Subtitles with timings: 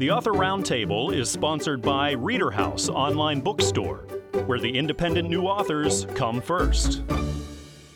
[0.00, 4.06] The Author Roundtable is sponsored by Reader House Online Bookstore,
[4.46, 7.02] where the independent new authors come first.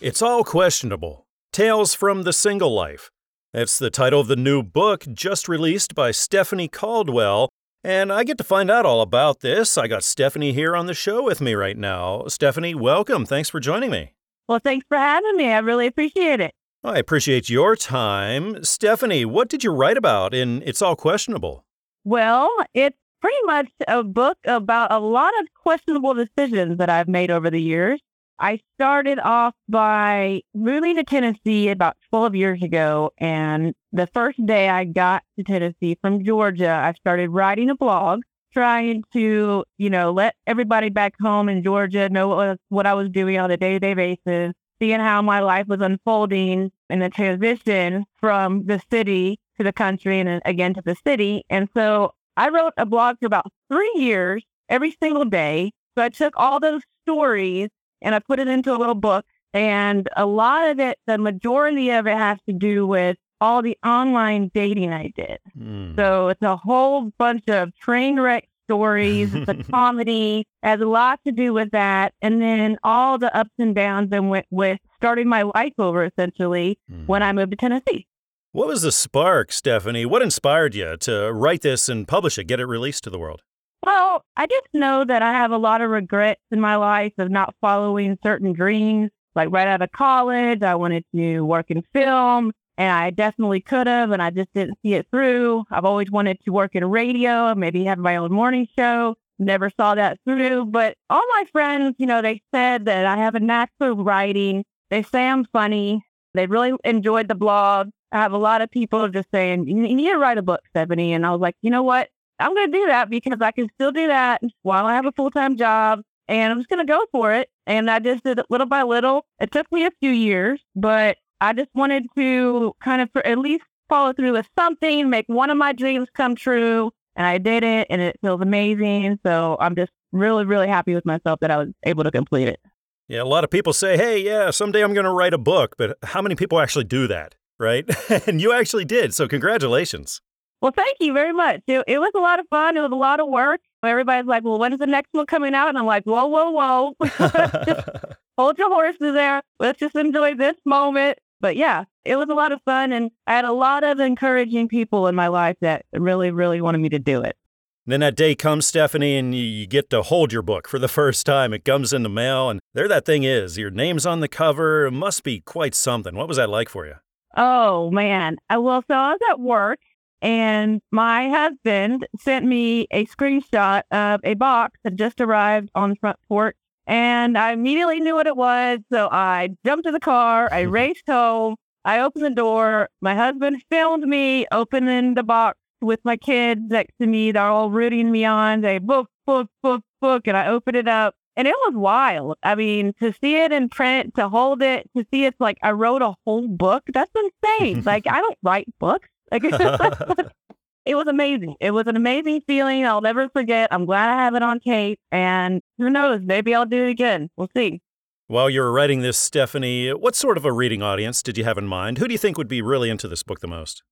[0.03, 3.11] It's All Questionable Tales from the Single Life.
[3.55, 7.49] That's the title of the new book just released by Stephanie Caldwell.
[7.83, 9.79] And I get to find out all about this.
[9.79, 12.27] I got Stephanie here on the show with me right now.
[12.27, 13.25] Stephanie, welcome.
[13.25, 14.13] Thanks for joining me.
[14.47, 15.47] Well, thanks for having me.
[15.47, 16.53] I really appreciate it.
[16.85, 18.63] I appreciate your time.
[18.63, 21.64] Stephanie, what did you write about in It's All Questionable?
[22.05, 27.31] Well, it's pretty much a book about a lot of questionable decisions that I've made
[27.31, 28.01] over the years.
[28.39, 33.13] I started off by moving to Tennessee about 12 years ago.
[33.19, 38.21] And the first day I got to Tennessee from Georgia, I started writing a blog
[38.53, 43.39] trying to, you know, let everybody back home in Georgia know what, I was doing
[43.39, 48.05] on a day to day basis seeing how my life was unfolding in the transition
[48.21, 51.45] from the city to the country and again to the city.
[51.51, 55.73] And so I wrote a blog for about three years every single day.
[55.97, 57.69] So I took all those stories
[58.03, 59.25] and I put it into a little book.
[59.53, 63.77] And a lot of it, the majority of it has to do with all the
[63.85, 65.39] online dating I did.
[65.57, 65.95] Mm.
[65.97, 71.33] So it's a whole bunch of train wreck stories, the comedy has a lot to
[71.33, 72.15] do with that.
[72.23, 76.79] And then all the ups and downs and went with starting my life over essentially
[76.91, 77.07] mm.
[77.07, 78.07] when I moved to Tennessee.
[78.55, 80.07] What was the spark, Stephanie?
[80.07, 83.43] What inspired you to write this and publish it, get it released to the world?
[83.83, 87.33] Well, I just know that I have a lot of regrets in my life of
[87.33, 89.11] not following certain dreams.
[89.35, 93.89] Like right out of college, I wanted to work in film and I definitely could
[93.89, 95.65] have, and I just didn't see it through.
[95.73, 99.17] I've always wanted to work in radio, maybe have my own morning show.
[99.41, 100.67] Never saw that through.
[100.67, 104.65] But all my friends, you know, they said that I have a knack for writing.
[104.91, 106.05] They say I'm funny.
[106.35, 107.91] They really enjoyed the blog.
[108.13, 111.13] I have a lot of people just saying, you need to write a book, Stephanie.
[111.13, 112.09] And I was like, you know what?
[112.39, 115.13] I'm going to do that because I can still do that while I have a
[115.13, 116.01] full time job.
[116.27, 117.49] And I'm just going to go for it.
[117.67, 119.27] And I just did it little by little.
[119.41, 123.65] It took me a few years, but I just wanted to kind of at least
[123.89, 126.91] follow through with something, make one of my dreams come true.
[127.17, 129.21] And I did it and it feels amazing.
[129.25, 132.61] So I'm just really, really happy with myself that I was able to complete it.
[133.09, 135.75] Yeah, a lot of people say, hey, yeah, someday I'm going to write a book.
[135.77, 137.35] But how many people actually do that?
[137.59, 137.85] Right.
[138.27, 139.15] and you actually did.
[139.15, 140.21] So congratulations.
[140.61, 141.61] Well, thank you very much.
[141.67, 142.77] It, it was a lot of fun.
[142.77, 143.61] It was a lot of work.
[143.85, 145.69] Everybody's like, well, when is the next one coming out?
[145.69, 146.95] And I'm like, whoa, whoa, whoa.
[147.67, 147.89] just
[148.39, 149.43] hold your horses there.
[149.61, 151.19] Let's just enjoy this moment.
[151.41, 152.93] But yeah, it was a lot of fun.
[152.93, 156.79] And I had a lot of encouraging people in my life that really, really wanted
[156.79, 157.37] me to do it.
[157.87, 161.27] Then that day comes, Stephanie, and you get to hold your book for the first
[161.27, 161.53] time.
[161.53, 163.59] It comes in the mail, and there that thing is.
[163.59, 164.87] Your name's on the cover.
[164.87, 166.15] It must be quite something.
[166.15, 166.95] What was that like for you?
[167.37, 168.37] Oh, man.
[168.49, 169.81] Uh, well, so I was at work,
[170.23, 175.97] and my husband sent me a screenshot of a box that just arrived on the
[175.97, 176.57] front porch
[176.87, 178.81] and I immediately knew what it was.
[178.93, 180.49] So I jumped to the car.
[180.53, 181.57] I raced home.
[181.85, 182.89] I opened the door.
[183.01, 187.33] My husband filmed me opening the box with my kids next to me.
[187.33, 188.61] They're all rooting me on.
[188.61, 190.27] They book, book, book, book.
[190.27, 191.15] And I open it up.
[191.37, 192.37] And it was wild.
[192.43, 195.73] I mean, to see it in print, to hold it, to see it's like I
[195.73, 196.85] wrote a whole book.
[196.93, 197.83] That's insane.
[197.87, 199.09] like I don't write books.
[199.33, 199.43] Like
[200.85, 201.57] it was amazing.
[201.61, 202.87] It was an amazing feeling.
[202.87, 203.69] I'll never forget.
[203.73, 205.01] I'm glad I have it on tape.
[205.11, 206.21] And who knows?
[206.23, 207.31] Maybe I'll do it again.
[207.37, 207.81] We'll see.
[208.27, 211.59] While you were writing this, Stephanie, what sort of a reading audience did you have
[211.59, 211.99] in mind?
[211.99, 213.83] Who do you think would be really into this book the most?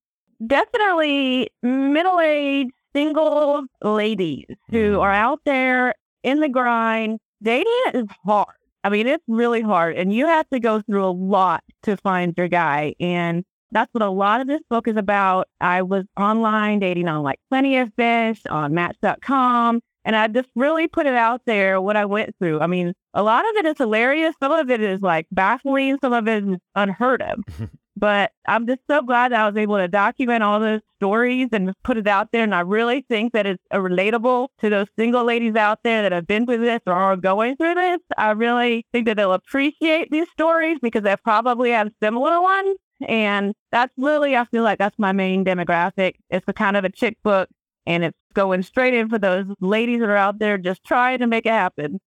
[0.47, 5.01] Definitely middle aged single ladies who mm.
[5.01, 7.19] are out there in the grind.
[7.43, 8.55] Dating is hard.
[8.85, 12.35] I mean, it's really hard, and you have to go through a lot to find
[12.37, 12.95] your guy.
[12.99, 15.49] And that's what a lot of this book is about.
[15.61, 20.89] I was online dating on like Plenty of Fish, on Match.com, and I just really
[20.89, 22.61] put it out there what I went through.
[22.61, 24.35] I mean, a lot of it is hilarious.
[24.43, 25.99] Some of it is like baffling.
[26.01, 27.69] Some of it is unheard of.
[28.03, 31.73] but I'm just so glad that I was able to document all those stories and
[31.85, 32.43] put it out there.
[32.43, 36.27] And I really think that it's relatable to those single ladies out there that have
[36.27, 38.01] been through this or are going through this.
[38.19, 42.77] I really think that they'll appreciate these stories because they probably have similar ones.
[43.07, 46.15] And that's really, I feel like that's my main demographic.
[46.29, 47.49] It's a kind of a chick book
[47.87, 51.27] And it's going straight in for those ladies that are out there just trying to
[51.27, 52.01] make it happen.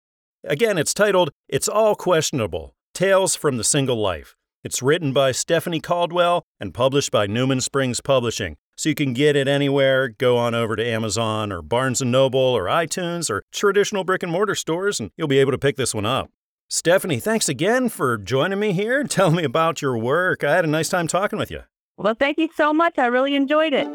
[0.44, 4.36] Again, it's titled It's All Questionable Tales from the Single Life.
[4.64, 8.56] It's written by Stephanie Caldwell and published by Newman Springs Publishing.
[8.76, 10.08] So you can get it anywhere.
[10.08, 14.30] Go on over to Amazon or Barnes & Noble or iTunes or traditional brick and
[14.30, 16.30] mortar stores and you'll be able to pick this one up.
[16.68, 20.44] Stephanie, thanks again for joining me here and telling me about your work.
[20.44, 21.62] I had a nice time talking with you.
[21.96, 22.98] Well, thank you so much.
[22.98, 23.88] I really enjoyed it.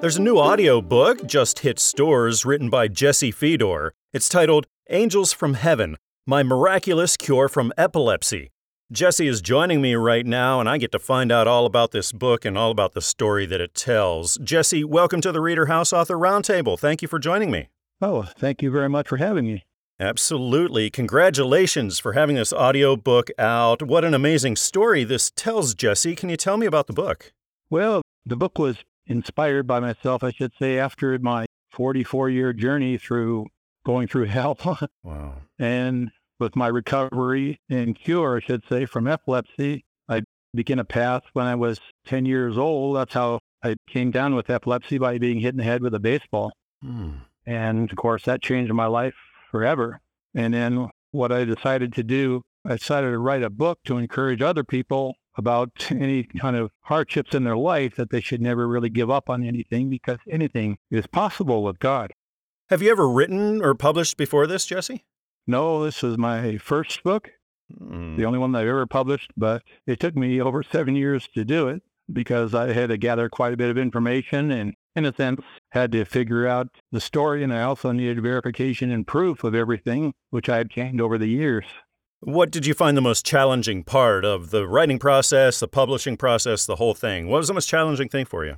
[0.00, 3.92] There's a new audio book just hit stores written by Jesse Fedor.
[4.14, 5.98] It's titled Angels from Heaven
[6.28, 8.50] My Miraculous Cure from Epilepsy.
[8.92, 12.12] Jesse is joining me right now, and I get to find out all about this
[12.12, 14.36] book and all about the story that it tells.
[14.44, 16.78] Jesse, welcome to the Reader House Author Roundtable.
[16.78, 17.70] Thank you for joining me.
[18.02, 19.64] Oh, thank you very much for having me.
[19.98, 20.90] Absolutely.
[20.90, 23.80] Congratulations for having this audio book out.
[23.80, 26.14] What an amazing story this tells, Jesse.
[26.14, 27.32] Can you tell me about the book?
[27.70, 28.76] Well, the book was
[29.06, 33.46] inspired by myself, I should say, after my 44 year journey through
[33.86, 34.58] going through hell.
[35.02, 35.32] wow.
[35.58, 40.22] And with my recovery and cure, I should say, from epilepsy, I
[40.54, 42.96] began a path when I was 10 years old.
[42.96, 46.00] That's how I came down with epilepsy by being hit in the head with a
[46.00, 46.52] baseball.
[46.82, 47.10] Hmm.
[47.46, 49.14] And of course, that changed my life
[49.50, 50.00] forever.
[50.34, 54.42] And then what I decided to do, I decided to write a book to encourage
[54.42, 58.90] other people about any kind of hardships in their life that they should never really
[58.90, 62.12] give up on anything because anything is possible with God.
[62.68, 65.06] Have you ever written or published before this, Jesse?
[65.48, 67.30] No, this is my first book,
[67.76, 68.16] Hmm.
[68.16, 71.44] the only one that I've ever published, but it took me over seven years to
[71.44, 75.12] do it because I had to gather quite a bit of information and, in a
[75.14, 75.40] sense,
[75.70, 77.42] had to figure out the story.
[77.42, 81.28] And I also needed verification and proof of everything, which I had gained over the
[81.28, 81.64] years.
[82.20, 86.64] What did you find the most challenging part of the writing process, the publishing process,
[86.66, 87.28] the whole thing?
[87.28, 88.56] What was the most challenging thing for you?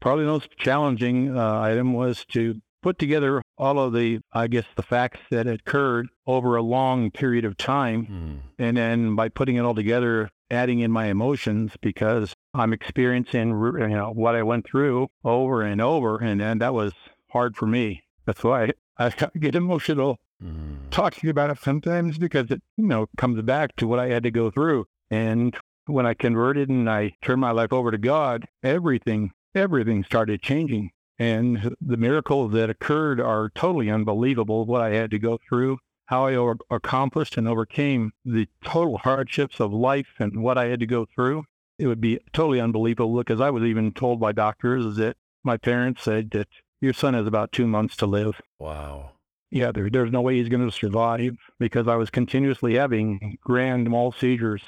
[0.00, 4.64] Probably the most challenging uh, item was to put together all of the, I guess,
[4.76, 8.04] the facts that occurred over a long period of time.
[8.06, 8.34] Hmm.
[8.58, 13.88] And then by putting it all together, adding in my emotions because I'm experiencing, you
[13.88, 16.18] know, what I went through over and over.
[16.18, 16.92] And then that was
[17.30, 18.02] hard for me.
[18.24, 20.76] That's why I get emotional Hmm.
[20.92, 24.30] talking about it sometimes because it, you know, comes back to what I had to
[24.30, 24.86] go through.
[25.10, 30.40] And when I converted and I turned my life over to God, everything, everything started
[30.40, 30.92] changing.
[31.18, 36.26] And the miracles that occurred are totally unbelievable what I had to go through, how
[36.26, 40.86] I o- accomplished and overcame the total hardships of life and what I had to
[40.86, 41.44] go through.
[41.78, 46.02] It would be totally unbelievable because I was even told by doctors that my parents
[46.02, 46.48] said that
[46.80, 48.40] your son has about two months to live.
[48.58, 49.12] Wow.
[49.50, 53.88] Yeah, there, there's no way he's going to survive because I was continuously having grand
[53.90, 54.62] mal seizures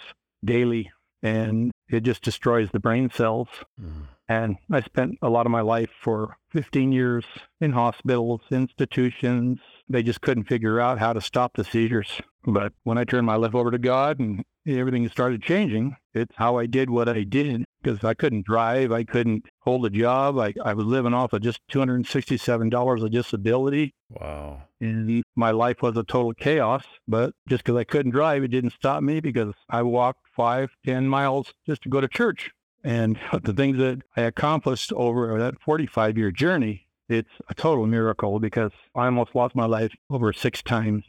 [0.45, 0.91] daily,
[1.23, 3.49] and it just destroys the brain cells.
[3.79, 4.03] Hmm.
[4.31, 7.25] And I spent a lot of my life for 15 years
[7.61, 9.59] in hospitals, institutions.
[9.89, 12.23] They just couldn't figure out how to stop the seizures.
[12.45, 16.59] But when I turned my life over to God and everything started changing, it's how
[16.59, 18.93] I did what I did because I couldn't drive.
[18.93, 20.39] I couldn't hold a job.
[20.39, 23.95] I, I was living off of just $267 of disability.
[24.11, 24.63] Wow.
[24.81, 26.85] And my life was a total chaos.
[27.09, 31.09] But just because I couldn't drive, it didn't stop me because I walked five, ten
[31.09, 32.53] miles just to go to church.
[32.85, 38.39] And the things that I accomplished over that 45 year journey, it's a total miracle
[38.39, 41.05] because I almost lost my life over six times.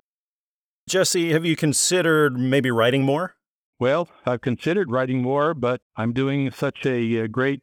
[0.89, 3.36] Jesse, have you considered maybe writing more?
[3.79, 7.62] Well, I've considered writing more, but I'm doing such a, uh great,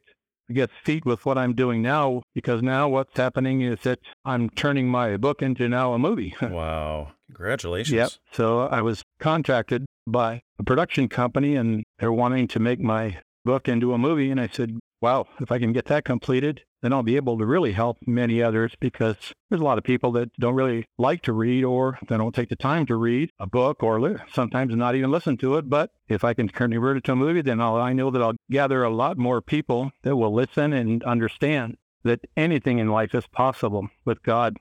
[0.49, 4.49] I guess, feat with what I'm doing now because now what's happening is that I'm
[4.49, 6.35] turning my book into now a movie.
[6.41, 7.11] Wow.
[7.27, 7.95] Congratulations.
[7.95, 8.09] Yep.
[8.31, 13.67] So I was contracted by a production company and they're wanting to make my book
[13.67, 14.31] into a movie.
[14.31, 17.45] And I said, wow, if I can get that completed, then I'll be able to
[17.45, 19.15] really help many others because
[19.49, 22.49] there's a lot of people that don't really like to read or they don't take
[22.49, 25.69] the time to read a book or sometimes not even listen to it.
[25.69, 28.35] But if I can convert it to a movie, then I'll, I know that I'll
[28.49, 33.27] gather a lot more people that will listen and understand that anything in life is
[33.27, 34.57] possible with God.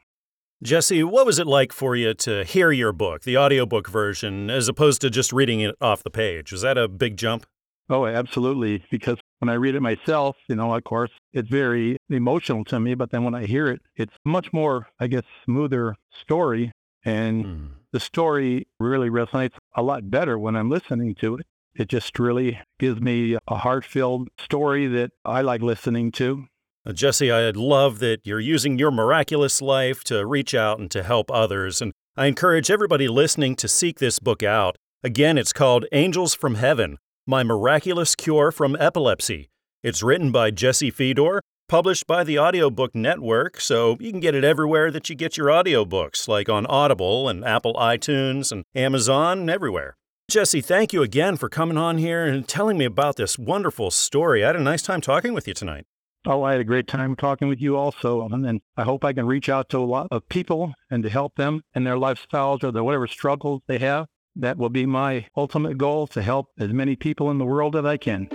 [0.60, 4.66] Jesse, what was it like for you to hear your book, the audiobook version, as
[4.66, 6.50] opposed to just reading it off the page?
[6.50, 7.46] Was that a big jump?
[7.90, 8.84] Oh, absolutely.
[8.90, 12.94] Because when I read it myself, you know, of course, it's very emotional to me.
[12.94, 16.72] But then when I hear it, it's much more, I guess, smoother story.
[17.04, 17.66] And Hmm.
[17.92, 21.46] the story really resonates a lot better when I'm listening to it.
[21.74, 26.46] It just really gives me a heart-filled story that I like listening to.
[26.84, 31.02] Uh, Jesse, I love that you're using your miraculous life to reach out and to
[31.02, 31.80] help others.
[31.80, 34.76] And I encourage everybody listening to seek this book out.
[35.04, 36.98] Again, it's called Angels from Heaven
[37.30, 39.50] My Miraculous Cure from Epilepsy.
[39.82, 44.44] It's written by Jesse Fedor, published by the Audiobook Network, so you can get it
[44.44, 49.94] everywhere that you get your audiobooks, like on Audible and Apple iTunes and Amazon, everywhere.
[50.30, 54.42] Jesse, thank you again for coming on here and telling me about this wonderful story.
[54.42, 55.84] I had a nice time talking with you tonight.
[56.26, 58.26] Oh, I had a great time talking with you also.
[58.26, 61.34] And I hope I can reach out to a lot of people and to help
[61.34, 64.06] them in their lifestyles or their whatever struggles they have.
[64.40, 67.84] That will be my ultimate goal to help as many people in the world as
[67.84, 68.28] I can.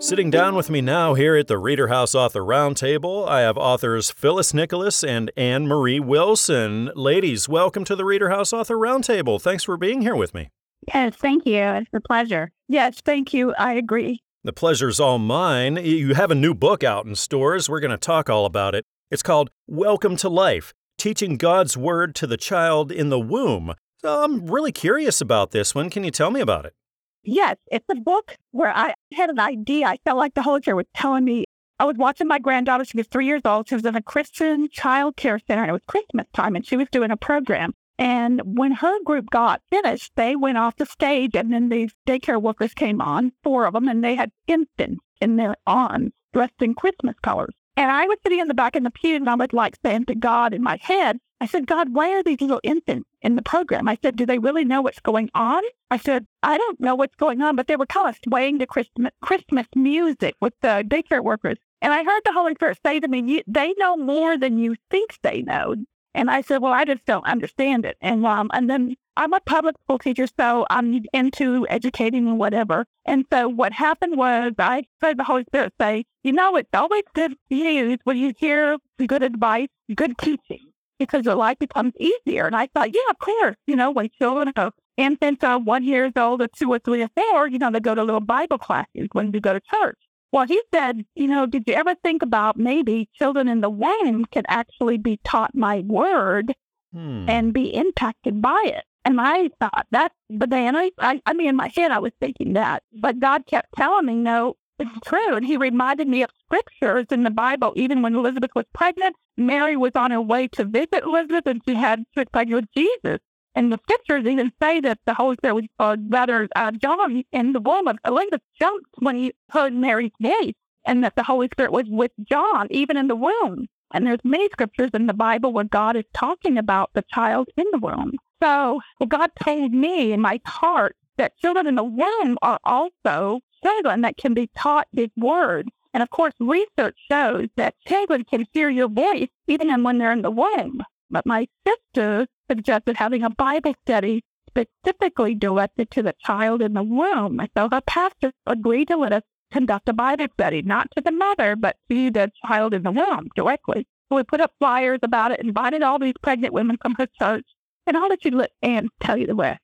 [0.00, 4.10] Sitting down with me now here at the Reader House Author Roundtable, I have authors
[4.10, 6.90] Phyllis Nicholas and Anne Marie Wilson.
[6.96, 9.38] Ladies, welcome to the Reader House Author Roundtable.
[9.38, 10.48] Thanks for being here with me.
[10.88, 11.60] Yes, thank you.
[11.62, 12.52] It's a pleasure.
[12.68, 13.52] Yes, thank you.
[13.58, 14.22] I agree.
[14.44, 15.76] The pleasure's all mine.
[15.76, 17.68] You have a new book out in stores.
[17.68, 18.86] We're going to talk all about it.
[19.10, 23.72] It's called Welcome to Life Teaching God's Word to the Child in the Womb.
[24.02, 25.88] So I'm really curious about this one.
[25.88, 26.74] Can you tell me about it?
[27.22, 29.86] Yes, it's a book where I had an idea.
[29.86, 31.46] I felt like the Holy Spirit was telling me.
[31.78, 32.84] I was watching my granddaughter.
[32.84, 33.66] She was three years old.
[33.66, 36.76] She was in a Christian child care center, and it was Christmas time, and she
[36.76, 37.72] was doing a program.
[37.98, 42.42] And when her group got finished, they went off the stage, and then these daycare
[42.42, 46.74] workers came on, four of them, and they had infants in their arms dressed in
[46.74, 47.54] Christmas colors.
[47.76, 50.06] And I was sitting in the back in the pew, and I was like saying
[50.06, 53.42] to God in my head, I said, God, why are these little infants in the
[53.42, 53.88] program?
[53.88, 55.62] I said, do they really know what's going on?
[55.90, 58.66] I said, I don't know what's going on, but they were kind of swaying to
[58.66, 61.56] Christmas, Christmas music with the daycare workers.
[61.80, 65.18] And I heard the Holy Spirit say to me, they know more than you think
[65.22, 65.76] they know.
[66.14, 67.96] And I said, well, I just don't understand it.
[68.02, 72.86] And um, and then I'm a public school teacher, so I'm into educating and whatever.
[73.04, 77.02] And so what happened was I heard the Holy Spirit say, you know, it's always
[77.14, 82.46] good use when you hear good advice, good teaching because your life becomes easier.
[82.46, 86.12] And I thought, yeah, of course, you know, when children are infants are one years
[86.16, 89.08] old or two or three or four, you know, they go to little Bible classes
[89.12, 89.98] when you go to church.
[90.32, 94.24] Well, he said, you know, did you ever think about maybe children in the womb
[94.32, 96.54] can actually be taught my word
[96.94, 97.28] hmm.
[97.28, 98.84] and be impacted by it?
[99.04, 100.90] And I thought that's bananas.
[100.98, 104.14] I, I mean, in my head, I was thinking that, but God kept telling me,
[104.14, 105.36] no, it's true.
[105.36, 109.16] And he reminded me of scriptures in the Bible, even when Elizabeth was pregnant.
[109.36, 112.70] Mary was on her way to visit Elizabeth and she had she was pregnant with
[112.76, 113.20] Jesus.
[113.54, 117.52] And the scriptures even say that the Holy Spirit was, uh, rather, uh, John in
[117.52, 120.54] the womb of Elizabeth jumped when he heard Mary's voice,
[120.84, 123.66] and that the Holy Spirit was with John, even in the womb.
[123.92, 127.66] And there's many scriptures in the Bible where God is talking about the child in
[127.72, 128.12] the womb.
[128.42, 133.40] So well, God told me in my heart that children in the womb are also
[133.62, 135.68] children that can be taught His word.
[135.92, 140.22] And of course, research shows that children can hear your voice even when they're in
[140.22, 140.82] the womb.
[141.10, 146.82] But my sister suggested having a Bible study specifically directed to the child in the
[146.82, 147.40] womb.
[147.56, 151.56] So her pastor agreed to let us conduct a Bible study, not to the mother,
[151.56, 153.86] but to the child in the womb directly.
[154.08, 157.46] So we put up flyers about it, invited all these pregnant women from her church,
[157.90, 159.60] and I'll let you let Anne tell you the rest.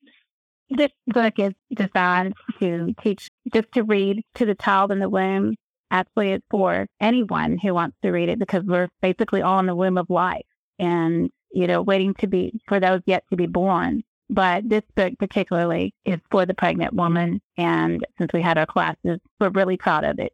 [0.68, 5.54] This book is designed to teach, just to read to the child in the womb.
[5.92, 9.76] Actually, it's for anyone who wants to read it because we're basically all in the
[9.76, 10.42] womb of life
[10.80, 14.02] and, you know, waiting to be, for those yet to be born.
[14.28, 17.40] But this book particularly is for the pregnant woman.
[17.56, 20.32] And since we had our classes, we're really proud of it.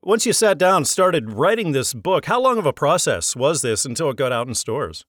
[0.00, 3.62] Once you sat down and started writing this book, how long of a process was
[3.62, 5.04] this until it got out in stores?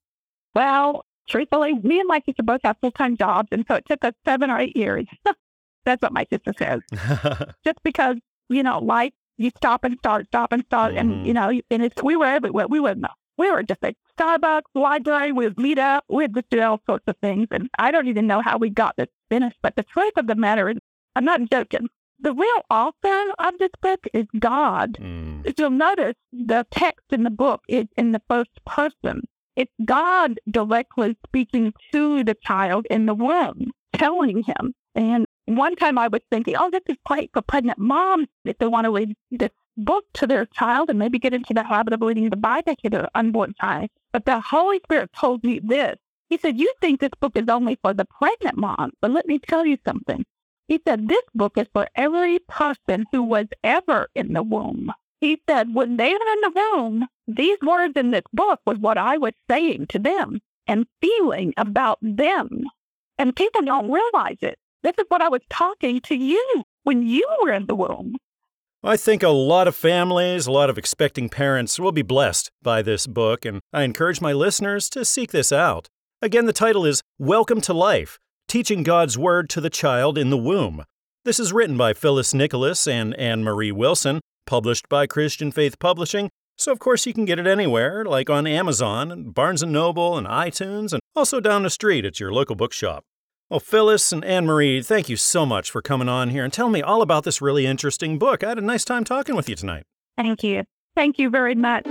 [0.56, 4.04] Well, truthfully, me and my sister both have full time jobs, and so it took
[4.04, 5.06] us seven or eight years.
[5.86, 6.82] That's what my sister says.
[7.64, 8.18] Just because
[8.50, 11.12] you know, life you stop and start, stop and start, mm-hmm.
[11.12, 12.68] and you know, and it's we were everywhere.
[12.68, 12.96] We were
[13.38, 17.16] we were just at Starbucks, library, we'd meet up, we'd just do all sorts of
[17.22, 19.58] things, and I don't even know how we got this finished.
[19.62, 20.78] But the truth of the matter is,
[21.16, 21.88] I'm not joking.
[22.20, 24.98] The real author of this book is God.
[25.00, 25.46] Mm.
[25.46, 29.28] If you'll notice, the text in the book is in the first person.
[29.58, 34.76] It's God directly speaking to the child in the womb, telling him.
[34.94, 38.68] And one time I was thinking, oh, this is great for pregnant moms if they
[38.68, 42.02] want to read this book to their child and maybe get into the habit of
[42.02, 43.90] reading the Bible to their unborn child.
[44.14, 45.96] But the Holy Spirit told me this.
[46.30, 49.40] He said, You think this book is only for the pregnant mom, but let me
[49.40, 50.24] tell you something.
[50.68, 54.92] He said, This book is for every person who was ever in the womb.
[55.20, 58.98] He said, when they were in the room, these words in this book was what
[58.98, 62.64] I was saying to them and feeling about them.
[63.18, 64.60] And people don't realize it.
[64.84, 68.16] This is what I was talking to you when you were in the womb.
[68.84, 72.84] I think a lot of families, a lot of expecting parents will be blessed by
[72.84, 75.88] this book, and I encourage my listeners to seek this out.
[76.22, 80.38] Again, the title is Welcome to Life Teaching God's Word to the Child in the
[80.38, 80.86] Womb.
[81.26, 86.32] This is written by Phyllis Nicholas and Anne Marie Wilson, published by Christian Faith Publishing.
[86.56, 90.18] So of course you can get it anywhere, like on Amazon, and Barnes and Noble,
[90.18, 93.04] and iTunes, and also down the street at your local bookshop.
[93.50, 96.74] Well, Phyllis and Anne Marie, thank you so much for coming on here and telling
[96.74, 98.44] me all about this really interesting book.
[98.44, 99.84] I had a nice time talking with you tonight.
[100.18, 100.64] Thank you.
[100.96, 101.86] Thank you very much.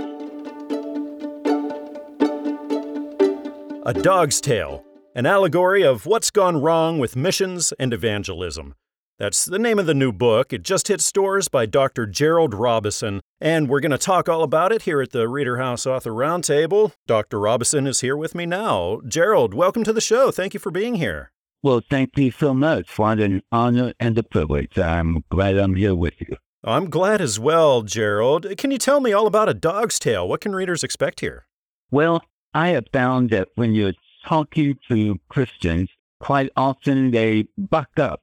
[3.85, 4.83] A Dog's Tale,
[5.15, 8.75] an allegory of what's gone wrong with missions and evangelism.
[9.19, 10.53] That's the name of the new book.
[10.53, 12.05] It just hit stores by Dr.
[12.05, 15.87] Gerald Robison, and we're going to talk all about it here at the Reader House
[15.87, 16.91] Author Roundtable.
[17.07, 17.39] Dr.
[17.39, 19.01] Robison is here with me now.
[19.07, 20.29] Gerald, welcome to the show.
[20.29, 21.31] Thank you for being here.
[21.63, 22.95] Well, thank you so much.
[22.99, 24.77] What an honor and a privilege.
[24.77, 26.37] I'm glad I'm here with you.
[26.63, 28.45] I'm glad as well, Gerald.
[28.55, 30.27] Can you tell me all about A Dog's Tale?
[30.27, 31.47] What can readers expect here?
[31.89, 33.93] Well, I have found that when you're
[34.27, 38.21] talking to Christians, quite often they buck up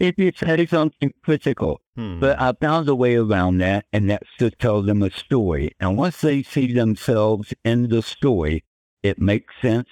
[0.00, 1.80] if you say something critical.
[1.96, 2.20] Hmm.
[2.20, 5.72] But I found a way around that, and that's to tell them a story.
[5.80, 8.64] And once they see themselves in the story,
[9.02, 9.88] it makes sense.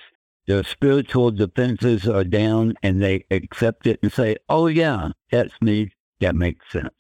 [0.47, 5.93] Their spiritual defenses are down, and they accept it and say, oh, yeah, that's me.
[6.21, 6.95] That makes sense.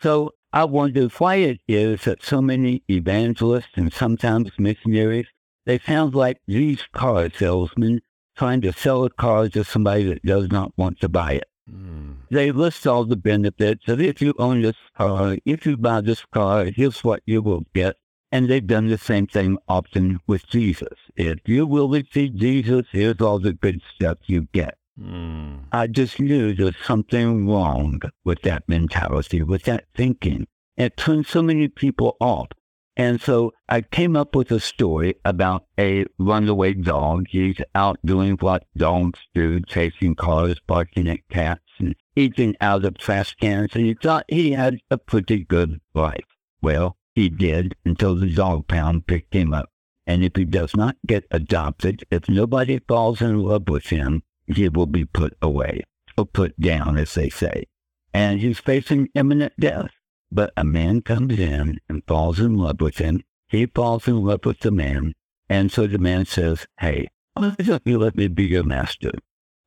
[0.00, 5.26] So I wonder why it is that so many evangelists and sometimes missionaries,
[5.64, 8.00] they sound like these car salesmen
[8.36, 11.44] trying to sell a car to somebody that does not want to buy it.
[11.70, 12.12] Hmm.
[12.30, 16.24] They list all the benefits of if you own this car, if you buy this
[16.26, 17.96] car, here's what you will get.
[18.30, 20.96] And they've done the same thing often with Jesus.
[21.16, 24.78] If you will receive Jesus, here's all the good stuff you get.
[24.98, 25.56] Hmm.
[25.70, 30.46] I just knew there's something wrong with that mentality, with that thinking.
[30.76, 32.48] It turned so many people off.
[32.96, 37.26] And so I came up with a story about a runaway dog.
[37.30, 42.98] He's out doing what dogs do, chasing cars, barking at cats, and eating out of
[42.98, 43.70] trash cans.
[43.74, 46.26] And he thought he had a pretty good life.
[46.60, 49.70] Well, he did until the dog pound picked him up.
[50.06, 54.68] And if he does not get adopted, if nobody falls in love with him, he
[54.68, 55.82] will be put away,
[56.18, 57.64] or put down, as they say.
[58.12, 59.90] And he's facing imminent death.
[60.34, 63.22] But a man comes in and falls in love with him.
[63.48, 65.12] He falls in love with the man.
[65.50, 69.10] And so the man says, Hey, why don't you let me be your master?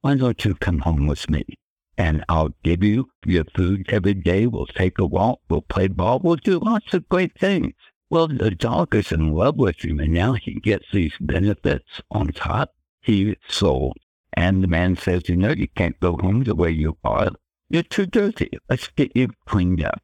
[0.02, 1.44] Why don't you come home with me?
[2.00, 4.48] And I'll give you your food every day.
[4.48, 5.42] We'll take a walk.
[5.50, 6.20] We'll play ball.
[6.20, 7.74] We'll do lots of great things.
[8.10, 12.30] Well, the dog is in love with him, and now he gets these benefits on
[12.30, 12.74] top.
[13.02, 13.98] He's sold.
[14.34, 17.30] And the man says, You know, you can't go home the way you are.
[17.70, 18.50] You're too dirty.
[18.68, 20.02] Let's get you cleaned up.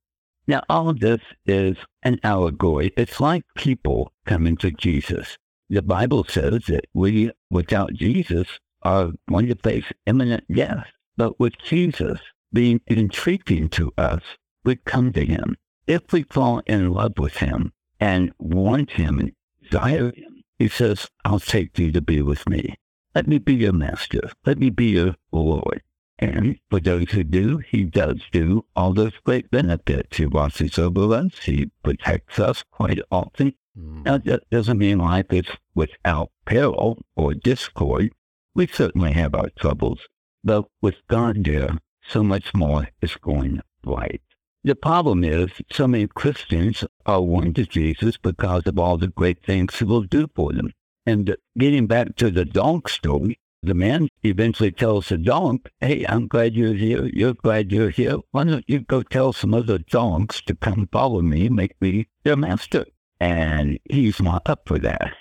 [0.51, 2.91] Now, all of this is an allegory.
[2.97, 5.37] It's like people coming to Jesus.
[5.69, 10.87] The Bible says that we, without Jesus, are going to face imminent death.
[11.15, 12.19] But with Jesus
[12.51, 14.23] being intriguing to us,
[14.65, 15.55] we come to him.
[15.87, 19.31] If we fall in love with him and want him and
[19.63, 22.75] desire him, he says, I'll take you to be with me.
[23.15, 24.29] Let me be your master.
[24.45, 25.81] Let me be your Lord.
[26.21, 30.17] And for those who do, he does do all those great benefits.
[30.17, 31.39] He watches over us.
[31.43, 33.53] He protects us quite often.
[33.75, 34.03] Hmm.
[34.03, 38.11] Now, that doesn't mean life is without peril or discord.
[38.53, 40.01] We certainly have our troubles,
[40.43, 44.21] but with God there, so much more is going right.
[44.63, 49.43] The problem is so many Christians are won to Jesus because of all the great
[49.43, 50.73] things he will do for them.
[51.03, 56.27] And getting back to the dog story, the man eventually tells the dog, Hey, I'm
[56.27, 57.05] glad you're here.
[57.13, 58.17] You're glad you're here.
[58.31, 62.35] Why don't you go tell some other dogs to come follow me, make me their
[62.35, 62.85] master?
[63.19, 65.13] And he's not up for that.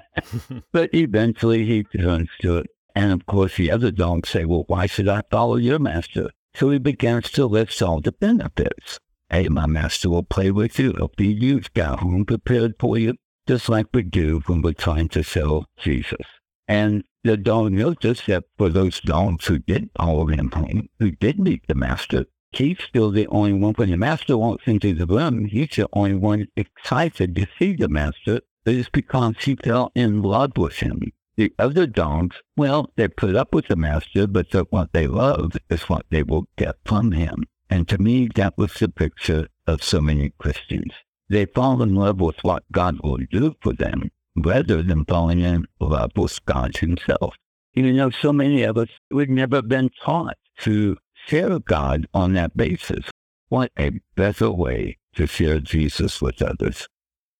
[0.72, 2.66] but eventually he turns to it.
[2.94, 6.30] And of course, the other dogs say, Well, why should I follow your master?
[6.54, 9.00] So he begins to list all the benefits.
[9.30, 10.92] Hey, my master will play with you.
[10.92, 11.56] He'll feed you.
[11.56, 13.14] He's got home prepared for you,
[13.48, 16.26] just like we do when we're trying to sell Jesus.
[16.68, 21.66] And the noticed that for those dogs who did follow him home, who did meet
[21.68, 23.74] the master, he's still the only one.
[23.74, 27.88] When the master walks into the room, he's the only one excited to see the
[27.88, 28.40] master.
[28.64, 31.12] But it's because he fell in love with him.
[31.36, 35.88] The other dogs, well, they put up with the master, but what they love is
[35.88, 37.44] what they will get from him.
[37.70, 40.92] And to me, that was the picture of so many Christians.
[41.28, 45.66] They fall in love with what God will do for them rather than falling in
[45.80, 47.34] love with God himself.
[47.74, 52.56] You know, so many of us, we've never been taught to share God on that
[52.56, 53.06] basis.
[53.48, 56.86] What a better way to share Jesus with others.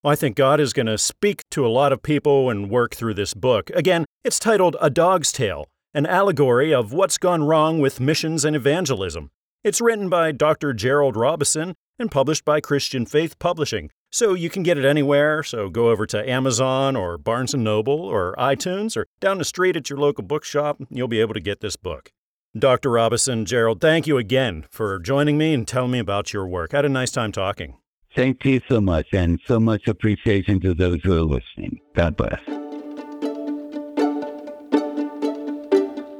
[0.03, 3.13] I think God is going to speak to a lot of people and work through
[3.13, 3.69] this book.
[3.73, 8.55] Again, it's titled A Dog's Tale, an allegory of what's gone wrong with missions and
[8.55, 9.31] evangelism.
[9.63, 10.73] It's written by Dr.
[10.73, 13.91] Gerald Robison and published by Christian Faith Publishing.
[14.13, 17.99] So you can get it anywhere, so go over to Amazon or Barnes & Noble
[17.99, 21.61] or iTunes or down the street at your local bookshop, you'll be able to get
[21.61, 22.11] this book.
[22.55, 22.91] Dr.
[22.91, 26.75] Robison, Gerald, thank you again for joining me and telling me about your work.
[26.75, 27.77] I had a nice time talking.
[28.15, 31.79] Thank you so much, and so much appreciation to those who are listening.
[31.95, 32.39] God bless.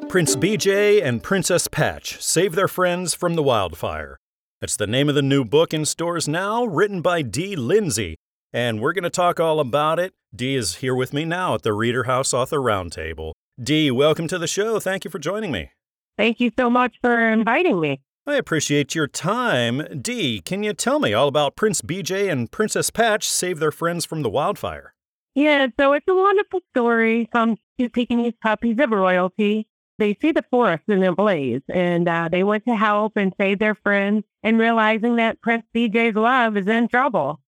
[0.10, 4.18] Prince BJ and Princess Patch save their friends from the wildfire.
[4.64, 8.16] That's the name of the new book in stores now, written by Dee Lindsay.
[8.54, 10.14] And we're going to talk all about it.
[10.34, 13.34] Dee is here with me now at the Reader House Author Roundtable.
[13.62, 14.80] Dee, welcome to the show.
[14.80, 15.72] Thank you for joining me.
[16.18, 18.00] Thank you so much for inviting me.
[18.26, 19.86] I appreciate your time.
[20.02, 24.06] Dee, can you tell me all about Prince BJ and Princess Patch save their friends
[24.06, 24.94] from the wildfire?
[25.36, 29.68] Yeah, so it's a wonderful story um, from two Pekingese puppies of royalty.
[30.04, 33.60] They see the forest in a blaze, and uh, they want to help and save
[33.60, 37.40] their friends, and realizing that Prince BJ's love is in trouble.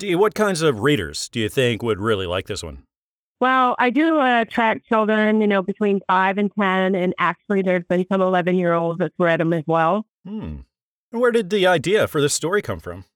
[0.00, 2.84] What kinds of readers do you think would really like this one?
[3.40, 6.94] Well, I do uh, attract children, you know, between five and 10.
[6.94, 10.06] And actually, there's been some 11 year olds that's read them as well.
[10.24, 10.58] Hmm.
[11.10, 13.06] Where did the idea for this story come from?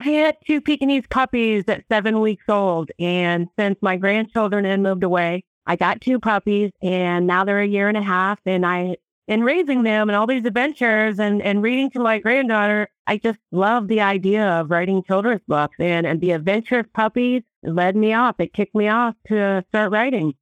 [0.00, 2.90] I had two Pekingese puppies at seven weeks old.
[2.98, 7.66] And since my grandchildren had moved away, I got two puppies and now they're a
[7.66, 8.38] year and a half.
[8.46, 8.96] And I
[9.28, 13.38] in raising them and all these adventures and, and reading to my granddaughter, I just
[13.50, 18.36] love the idea of writing children's books and, and the adventurous puppies led me off.
[18.38, 20.34] It kicked me off to start writing.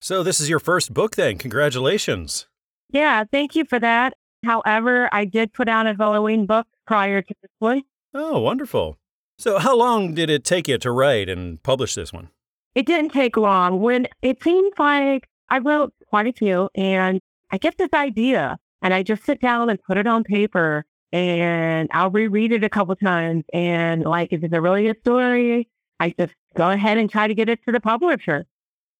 [0.00, 1.38] So this is your first book then.
[1.38, 2.48] Congratulations.
[2.90, 4.14] Yeah, thank you for that.
[4.44, 7.82] However, I did put out a Halloween book prior to this one.
[8.12, 8.98] Oh, wonderful.
[9.38, 12.30] So how long did it take you to write and publish this one?
[12.74, 13.80] It didn't take long.
[13.80, 18.94] When it seemed like I wrote quite a few and I get this idea and
[18.94, 22.96] I just sit down and put it on paper and I'll reread it a couple
[22.96, 23.44] times.
[23.52, 25.68] And like, if it's a really good story,
[26.00, 28.46] I just go ahead and try to get it to the publisher.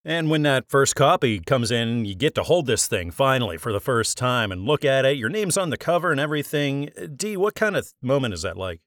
[0.05, 3.73] And when that first copy comes in, you get to hold this thing finally for
[3.73, 5.17] the first time and look at it.
[5.17, 6.91] Your name's on the cover and everything.
[7.17, 8.81] Dee, what kind of moment is that like?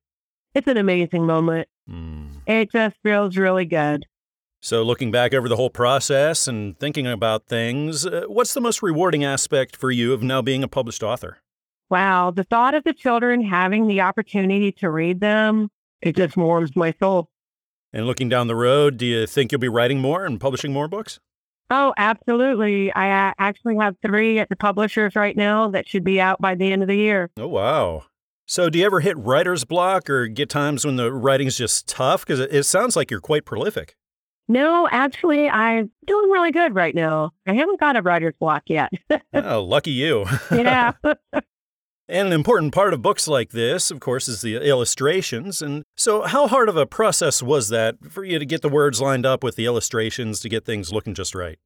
[0.53, 1.69] It's an amazing moment.
[1.89, 2.41] Mm.
[2.45, 4.05] It just feels really good.
[4.65, 8.81] So, looking back over the whole process and thinking about things, uh, what's the most
[8.81, 11.37] rewarding aspect for you of now being a published author?
[11.91, 15.69] Wow, the thought of the children having the opportunity to read them,
[16.01, 17.29] it just warms my soul.
[17.93, 20.87] And looking down the road, do you think you'll be writing more and publishing more
[20.87, 21.19] books?
[21.69, 22.91] Oh, absolutely.
[22.91, 26.55] I uh, actually have three at the publishers right now that should be out by
[26.55, 27.29] the end of the year.
[27.37, 28.05] Oh, wow.
[28.47, 32.25] So, do you ever hit writer's block or get times when the writing's just tough?
[32.25, 33.95] Because it sounds like you're quite prolific.
[34.47, 37.31] No, actually, I'm doing really good right now.
[37.47, 38.91] I haven't got a writer's block yet.
[39.33, 40.25] oh, lucky you.
[40.51, 40.91] yeah.
[42.07, 45.61] and an important part of books like this, of course, is the illustrations.
[45.61, 49.01] And so, how hard of a process was that for you to get the words
[49.01, 51.57] lined up with the illustrations to get things looking just right?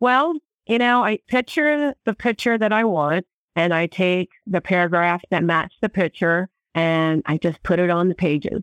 [0.00, 0.34] Well,
[0.66, 5.42] you know, I picture the picture that I want, and I take the paragraphs that
[5.42, 8.62] match the picture, and I just put it on the pages.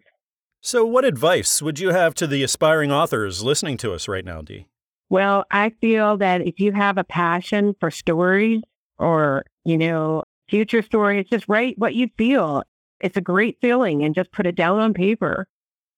[0.66, 4.42] So, what advice would you have to the aspiring authors listening to us right now,
[4.42, 4.66] Dee?
[5.12, 8.64] Well, I feel that if you have a passion for stories
[8.98, 12.64] or, you know, future stories, just write what you feel.
[13.00, 15.48] It's a great feeling and just put it down on paper.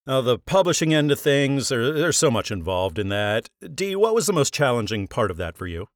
[0.06, 3.48] Now, the publishing end of things, there, there's so much involved in that.
[3.74, 5.88] Dee, what was the most challenging part of that for you?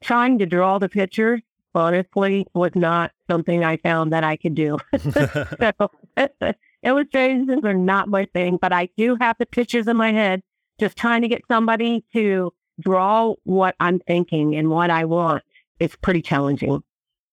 [0.00, 1.40] Trying to draw the picture,
[1.74, 4.78] honestly, was not something I found that I could do.
[5.58, 5.90] so,
[6.82, 10.42] illustrations are not my thing, but I do have the pictures in my head,
[10.80, 15.42] just trying to get somebody to draw what I'm thinking and what I want.
[15.78, 16.82] It's pretty challenging.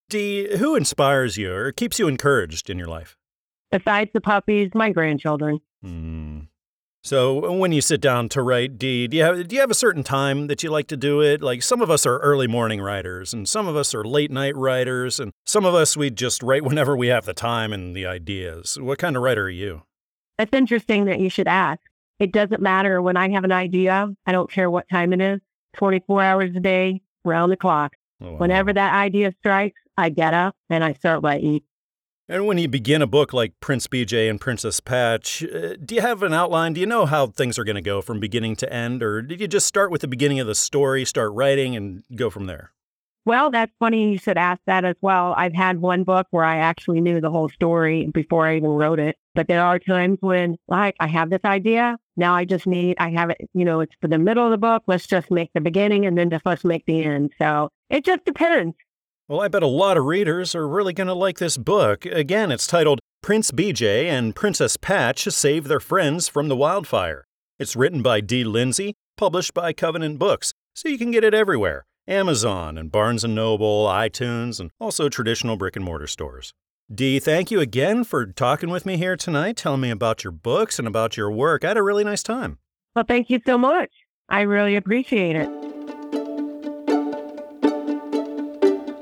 [0.09, 3.15] Dee, who inspires you or keeps you encouraged in your life?
[3.71, 5.59] Besides the puppies, my grandchildren.
[5.83, 6.39] Hmm.
[7.09, 9.73] So when you sit down to write, Dee, do you have do you have a
[9.73, 11.41] certain time that you like to do it?
[11.41, 14.55] Like some of us are early morning writers, and some of us are late night
[14.55, 18.05] writers, and some of us we just write whenever we have the time and the
[18.05, 18.77] ideas.
[18.79, 19.81] What kind of writer are you?
[20.37, 21.81] That's interesting that you should ask.
[22.19, 24.07] It doesn't matter when I have an idea.
[24.27, 25.39] I don't care what time it is.
[25.77, 27.95] Twenty four hours a day, round the clock.
[28.21, 28.37] Oh, wow.
[28.37, 31.61] Whenever that idea strikes, I get up and I start writing.
[32.31, 36.01] And when you begin a book like Prince BJ and Princess Patch, uh, do you
[36.01, 36.73] have an outline?
[36.73, 39.01] Do you know how things are going to go from beginning to end?
[39.01, 42.29] Or did you just start with the beginning of the story, start writing, and go
[42.29, 42.71] from there?
[43.25, 45.33] Well, that's funny you should ask that as well.
[45.37, 48.99] I've had one book where I actually knew the whole story before I even wrote
[48.99, 49.17] it.
[49.33, 51.97] But there are times when, like, I have this idea.
[52.15, 54.57] Now I just need, I have it, you know, it's for the middle of the
[54.59, 54.83] book.
[54.85, 57.31] Let's just make the beginning and then just let's make the end.
[57.39, 58.75] So it just depends.
[59.29, 62.03] Well, I bet a lot of readers are really going to like this book.
[62.03, 67.25] Again, it's titled Prince BJ and Princess Patch Save Their Friends from the Wildfire.
[67.59, 71.85] It's written by Dee Lindsay, published by Covenant Books, so you can get it everywhere.
[72.07, 76.51] Amazon and Barnes & Noble, iTunes, and also traditional brick and mortar stores.
[76.91, 80.79] Dee, thank you again for talking with me here tonight, telling me about your books
[80.79, 81.63] and about your work.
[81.63, 82.57] I had a really nice time.
[82.95, 83.91] Well, thank you so much.
[84.27, 85.78] I really appreciate it.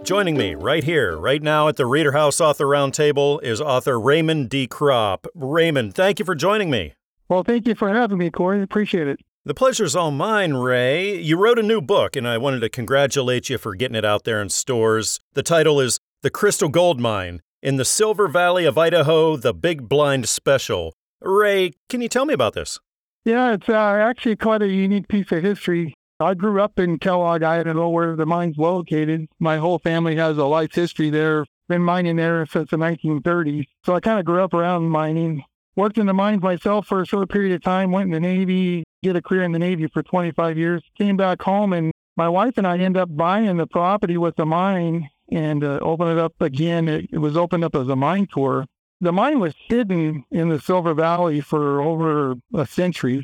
[0.08, 4.50] Joining me right here, right now at the Reader House Author Roundtable is author Raymond
[4.50, 4.66] D.
[4.66, 5.26] Kropp.
[5.36, 6.94] Raymond, thank you for joining me.
[7.28, 8.64] Well, thank you for having me, Corey.
[8.64, 9.20] Appreciate it.
[9.44, 11.20] The pleasure's all mine, Ray.
[11.20, 14.24] You wrote a new book, and I wanted to congratulate you for getting it out
[14.24, 15.20] there in stores.
[15.34, 19.90] The title is The Crystal Gold Mine in the Silver Valley of Idaho, the Big
[19.90, 20.94] Blind Special.
[21.20, 22.80] Ray, can you tell me about this?
[23.26, 25.97] Yeah, it's uh, actually quite a unique piece of history.
[26.20, 29.28] I grew up in Kellogg, Idaho, where the mine's located.
[29.40, 31.46] My whole family has a life history there.
[31.70, 33.68] Been mining there since the 1930s.
[33.86, 35.44] So I kind of grew up around mining.
[35.76, 37.92] Worked in the mines myself for a short period of time.
[37.92, 40.82] Went in the Navy, did a career in the Navy for 25 years.
[40.98, 44.46] Came back home, and my wife and I ended up buying the property with the
[44.46, 46.88] mine and uh, opened it up again.
[46.88, 48.66] It, it was opened up as a mine tour.
[49.02, 53.24] The mine was hidden in the Silver Valley for over a century.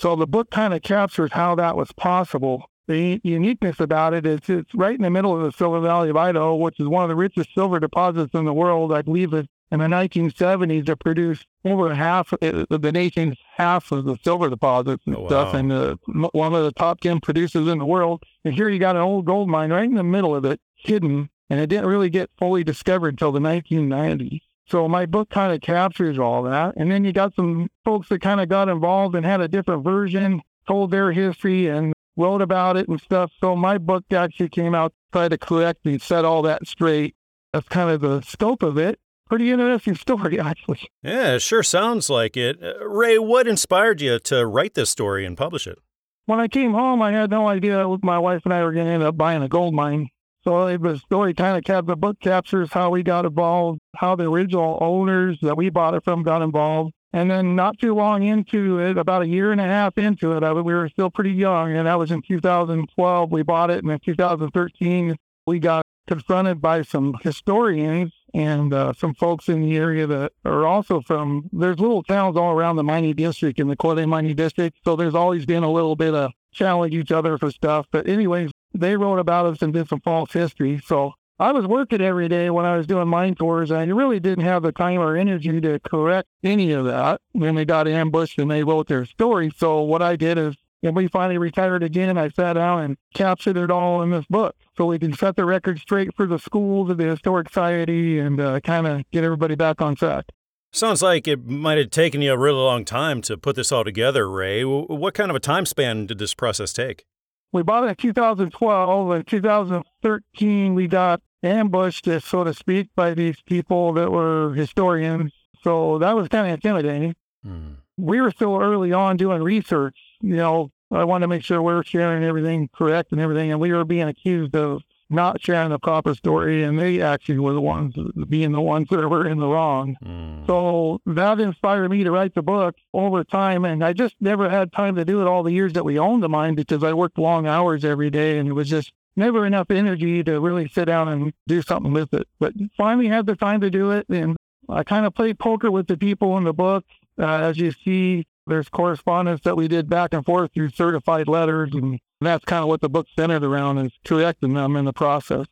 [0.00, 2.64] So the book kind of captures how that was possible.
[2.88, 6.16] The uniqueness about it is it's right in the middle of the Silver Valley of
[6.16, 8.94] Idaho, which is one of the richest silver deposits in the world.
[8.94, 14.06] I believe it in the 1970s it produced over half uh, the nation's half of
[14.06, 15.58] the silver deposits and Oh, stuff, wow.
[15.60, 15.96] and uh,
[16.32, 18.22] one of the top 10 producers in the world.
[18.46, 21.28] And here you got an old gold mine right in the middle of it, hidden,
[21.50, 24.40] and it didn't really get fully discovered till the 1990s.
[24.70, 26.74] So my book kind of captures all that.
[26.76, 29.82] And then you got some folks that kind of got involved and had a different
[29.82, 33.32] version, told their history and wrote about it and stuff.
[33.40, 37.16] So my book actually came out, tried to collect and set all that straight.
[37.52, 39.00] That's kind of the scope of it.
[39.28, 40.80] Pretty interesting story, actually.
[41.02, 42.62] Yeah, it sure sounds like it.
[42.62, 45.78] Uh, Ray, what inspired you to write this story and publish it?
[46.26, 48.86] When I came home, I had no idea that my wife and I were going
[48.86, 50.10] to end up buying a gold mine.
[50.42, 54.16] So it was story kind of cap the book captures how we got involved, how
[54.16, 56.92] the original owners that we bought it from got involved.
[57.12, 60.44] And then not too long into it, about a year and a half into it,
[60.44, 63.32] I, we were still pretty young, and that was in 2012.
[63.32, 69.14] We bought it, and in 2013, we got confronted by some historians and uh, some
[69.14, 71.50] folks in the area that are also from.
[71.52, 75.14] There's little towns all around the mining district in the Quade mining district, so there's
[75.14, 77.86] always been a little bit of challenge each other for stuff.
[77.90, 80.80] But anyways, they wrote about us and did some false history.
[80.84, 84.20] So I was working every day when I was doing mine tours, and I really
[84.20, 88.38] didn't have the time or energy to correct any of that when they got ambushed
[88.38, 89.50] and they wrote their story.
[89.56, 93.56] So what I did is, when we finally retired again, I sat down and captured
[93.56, 96.90] it all in this book so we can set the record straight for the schools
[96.90, 100.26] and the historic society and uh, kind of get everybody back on track.
[100.72, 103.82] Sounds like it might have taken you a really long time to put this all
[103.82, 104.62] together, Ray.
[104.64, 107.04] What kind of a time span did this process take?
[107.52, 109.12] We bought it in 2012.
[109.12, 115.32] In 2013, we got ambushed, so to speak, by these people that were historians.
[115.62, 117.14] So that was kind of intimidating.
[117.44, 117.72] Hmm.
[117.96, 119.96] We were still early on doing research.
[120.20, 123.50] You know, I wanted to make sure we were sharing everything correct and everything.
[123.50, 126.62] And we were being accused of not sharing the proper story.
[126.62, 127.94] And they actually were the ones
[128.28, 129.96] being the ones that were in the wrong.
[130.02, 130.46] Hmm.
[130.46, 133.64] So that inspired me to write the book over time.
[133.64, 136.22] And I just never had time to do it all the years that we owned
[136.22, 139.70] the mine because I worked long hours every day and it was just never enough
[139.70, 142.28] energy to really sit down and do something with it.
[142.38, 144.06] But finally had the time to do it.
[144.08, 144.36] And
[144.68, 146.84] I kind of played poker with the people in the book.
[147.18, 151.70] Uh, as you see, there's correspondence that we did back and forth through certified letters.
[151.72, 155.46] And that's kind of what the book centered around is correcting them in the process.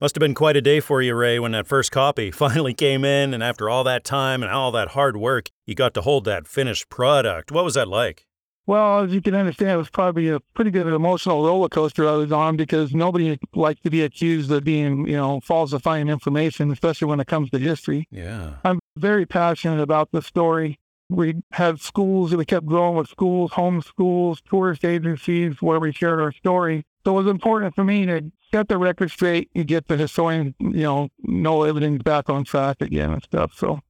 [0.00, 3.04] Must have been quite a day for you, Ray, when that first copy finally came
[3.04, 6.24] in, and after all that time and all that hard work, you got to hold
[6.26, 7.50] that finished product.
[7.50, 8.26] What was that like?
[8.66, 12.16] Well, as you can understand, it was probably a pretty good emotional roller coaster I
[12.16, 17.06] was on because nobody likes to be accused of being, you know, falsifying information, especially
[17.06, 18.08] when it comes to history.
[18.10, 18.54] Yeah.
[18.64, 20.78] I'm very passionate about the story.
[21.08, 25.92] We had schools, that we kept growing with schools, home schools, tourist agencies where we
[25.92, 26.84] shared our story.
[27.04, 30.54] So it was important for me to set the record straight and get the historian,
[30.58, 33.52] you know, know everything back on track again and stuff.
[33.54, 33.80] So,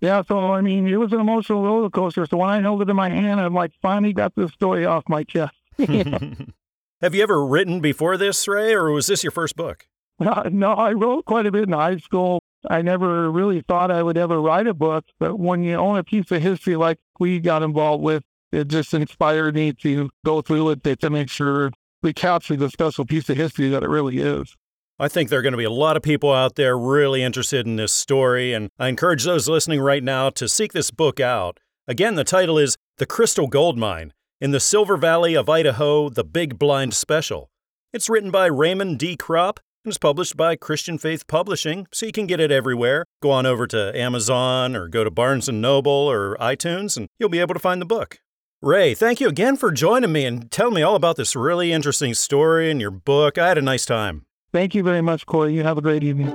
[0.00, 2.24] yeah, so I mean, it was an emotional roller coaster.
[2.26, 5.04] So when I held it in my hand, I'm like, finally got this story off
[5.08, 5.54] my chest.
[5.78, 9.86] Have you ever written before this, Ray, or was this your first book?
[10.20, 12.39] Uh, no, I wrote quite a bit in high school.
[12.68, 16.04] I never really thought I would ever write a book, but when you own a
[16.04, 20.70] piece of history like we got involved with, it just inspired me to go through
[20.70, 21.70] it to, make sure
[22.02, 24.56] we capture the special piece of history that it really is.
[24.98, 27.66] I think there are going to be a lot of people out there really interested
[27.66, 31.58] in this story, and I encourage those listening right now to seek this book out.
[31.88, 36.24] Again, the title is The Crystal Gold Mine in the Silver Valley of Idaho, The
[36.24, 37.50] Big Blind Special.
[37.92, 39.16] It's written by Raymond D.
[39.16, 43.04] Kropp and is published by Christian Faith Publishing, so you can get it everywhere.
[43.22, 47.28] Go on over to Amazon or go to Barnes & Noble or iTunes and you'll
[47.28, 48.18] be able to find the book.
[48.62, 52.12] Ray, thank you again for joining me and telling me all about this really interesting
[52.12, 53.38] story and your book.
[53.38, 54.26] I had a nice time.
[54.52, 55.54] Thank you very much, Corey.
[55.54, 56.28] You have a great evening.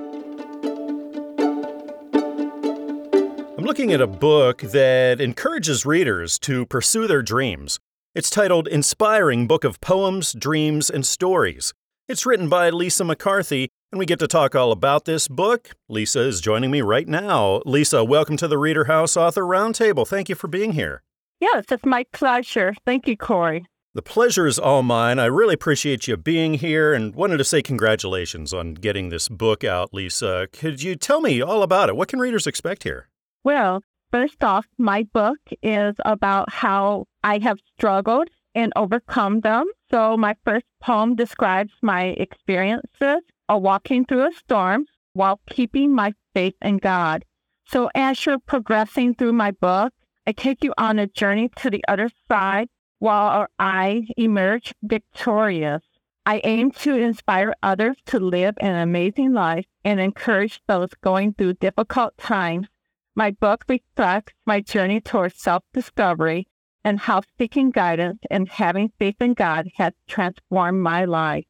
[3.58, 7.80] I'm looking at a book that encourages readers to pursue their dreams.
[8.16, 11.74] It's titled Inspiring Book of Poems, Dreams, and Stories.
[12.08, 15.72] It's written by Lisa McCarthy, and we get to talk all about this book.
[15.90, 17.64] Lisa is joining me right now.
[17.66, 20.08] Lisa, welcome to the Reader House Author Roundtable.
[20.08, 21.02] Thank you for being here.
[21.40, 22.76] Yes, it's my pleasure.
[22.86, 23.66] Thank you, Corey.
[23.96, 25.18] The pleasure is all mine.
[25.18, 29.64] I really appreciate you being here and wanted to say congratulations on getting this book
[29.64, 30.48] out, Lisa.
[30.54, 31.96] Could you tell me all about it?
[31.96, 33.10] What can readers expect here?
[33.44, 39.66] Well, first off, my book is about how I have struggled and overcome them.
[39.92, 46.14] So, my first poem describes my experiences of walking through a storm while keeping my
[46.34, 47.26] faith in God.
[47.66, 49.94] So, as you're progressing through my book,
[50.26, 55.84] I take you on a journey to the other side while I emerge victorious.
[56.26, 61.54] I aim to inspire others to live an amazing life and encourage those going through
[61.56, 62.68] difficult times.
[63.16, 66.48] My book reflects my journey towards self discovery
[66.86, 71.44] and how seeking guidance and having faith in God has transformed my life.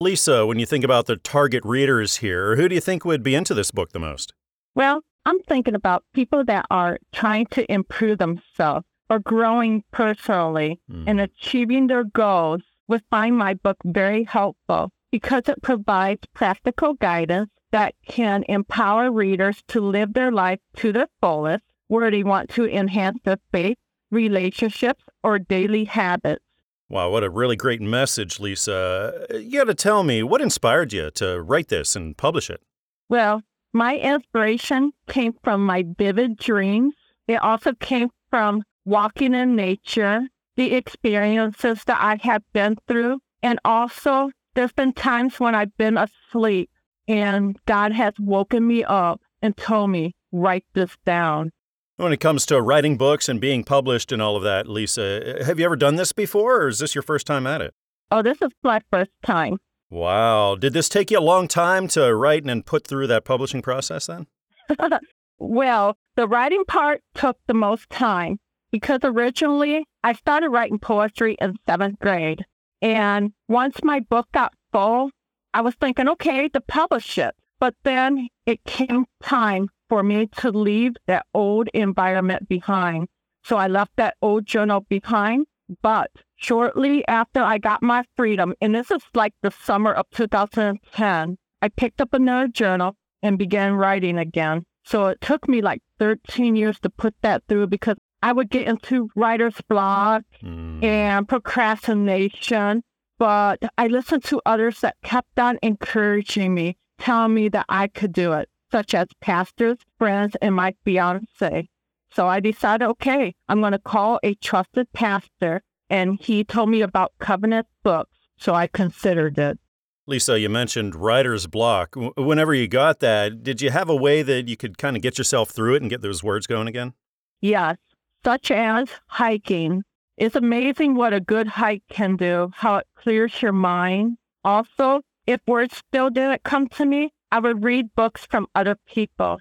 [0.00, 3.34] Lisa, when you think about the target readers here, who do you think would be
[3.34, 4.32] into this book the most?
[4.74, 11.04] Well, I'm thinking about people that are trying to improve themselves or growing personally Hmm.
[11.06, 17.50] and achieving their goals would find my book very helpful because it provides practical guidance
[17.70, 22.64] that can empower readers to live their life to the fullest, where they want to
[22.66, 23.76] enhance their faith,
[24.10, 26.44] relationships, or daily habits.
[26.88, 29.26] Wow, what a really great message, Lisa.
[29.30, 32.60] You got to tell me, what inspired you to write this and publish it?
[33.08, 33.42] Well,
[33.72, 36.94] my inspiration came from my vivid dreams.
[37.28, 40.22] It also came from walking in nature,
[40.56, 45.96] the experiences that I have been through, and also there's been times when I've been
[45.96, 46.70] asleep
[47.06, 51.52] and God has woken me up and told me, write this down.
[52.00, 55.58] When it comes to writing books and being published and all of that, Lisa, have
[55.58, 57.74] you ever done this before or is this your first time at it?
[58.10, 59.58] Oh, this is my first time.
[59.90, 60.54] Wow.
[60.54, 64.06] Did this take you a long time to write and put through that publishing process
[64.06, 64.28] then?
[65.38, 68.38] well, the writing part took the most time
[68.72, 72.46] because originally I started writing poetry in seventh grade.
[72.80, 75.10] And once my book got full,
[75.52, 77.34] I was thinking, okay, to publish it.
[77.58, 83.08] But then it came time for me to leave that old environment behind.
[83.44, 85.46] So I left that old journal behind.
[85.82, 91.36] But shortly after I got my freedom, and this is like the summer of 2010,
[91.62, 94.64] I picked up another journal and began writing again.
[94.84, 98.66] So it took me like 13 years to put that through because I would get
[98.66, 100.82] into writer's block Hmm.
[100.84, 102.82] and procrastination.
[103.18, 108.12] But I listened to others that kept on encouraging me, telling me that I could
[108.12, 111.68] do it, such as pastors, friends, and my fiance.
[112.12, 115.62] So I decided, okay, I'm going to call a trusted pastor.
[115.88, 118.16] And he told me about Covenant Books.
[118.36, 119.58] So I considered it.
[120.06, 121.94] Lisa, you mentioned writer's block.
[122.16, 125.18] Whenever you got that, did you have a way that you could kind of get
[125.18, 126.94] yourself through it and get those words going again?
[127.40, 127.76] Yes,
[128.24, 129.84] such as hiking.
[130.16, 134.18] It's amazing what a good hike can do, how it clears your mind.
[134.44, 139.38] Also, if words still didn't come to me, I would read books from other people.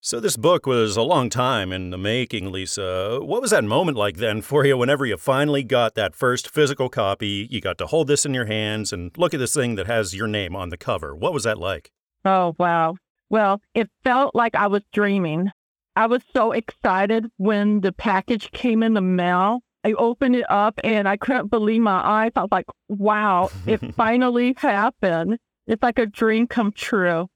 [0.00, 3.18] So, this book was a long time in the making, Lisa.
[3.20, 6.88] What was that moment like then for you whenever you finally got that first physical
[6.88, 7.48] copy?
[7.50, 10.14] You got to hold this in your hands and look at this thing that has
[10.14, 11.14] your name on the cover.
[11.14, 11.90] What was that like?
[12.24, 12.94] Oh, wow.
[13.30, 15.50] Well, it felt like I was dreaming.
[15.96, 19.60] I was so excited when the package came in the mail.
[19.82, 22.32] I opened it up and I couldn't believe my eyes.
[22.36, 25.38] I was like, wow, it finally happened.
[25.66, 27.28] It's like a dream come true.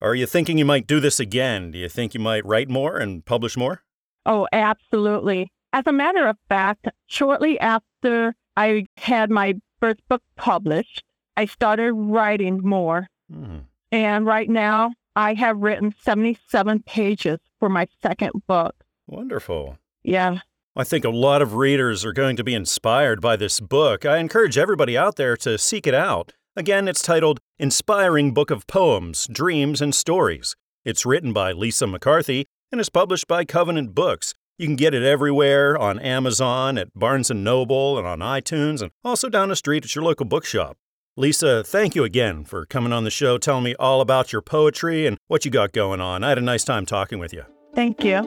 [0.00, 1.72] Are you thinking you might do this again?
[1.72, 3.82] Do you think you might write more and publish more?
[4.26, 5.50] Oh, absolutely.
[5.72, 11.02] As a matter of fact, shortly after I had my first book published,
[11.36, 13.08] I started writing more.
[13.32, 13.58] Hmm.
[13.90, 18.74] And right now, I have written 77 pages for my second book.
[19.06, 19.78] Wonderful.
[20.04, 20.38] Yeah.
[20.76, 24.06] I think a lot of readers are going to be inspired by this book.
[24.06, 26.34] I encourage everybody out there to seek it out.
[26.58, 30.56] Again, it's titled Inspiring Book of Poems, Dreams, and Stories.
[30.84, 34.34] It's written by Lisa McCarthy and is published by Covenant Books.
[34.58, 38.90] You can get it everywhere on Amazon, at Barnes & Noble, and on iTunes, and
[39.04, 40.76] also down the street at your local bookshop.
[41.16, 45.06] Lisa, thank you again for coming on the show, telling me all about your poetry
[45.06, 46.24] and what you got going on.
[46.24, 47.44] I had a nice time talking with you.
[47.72, 48.24] Thank you.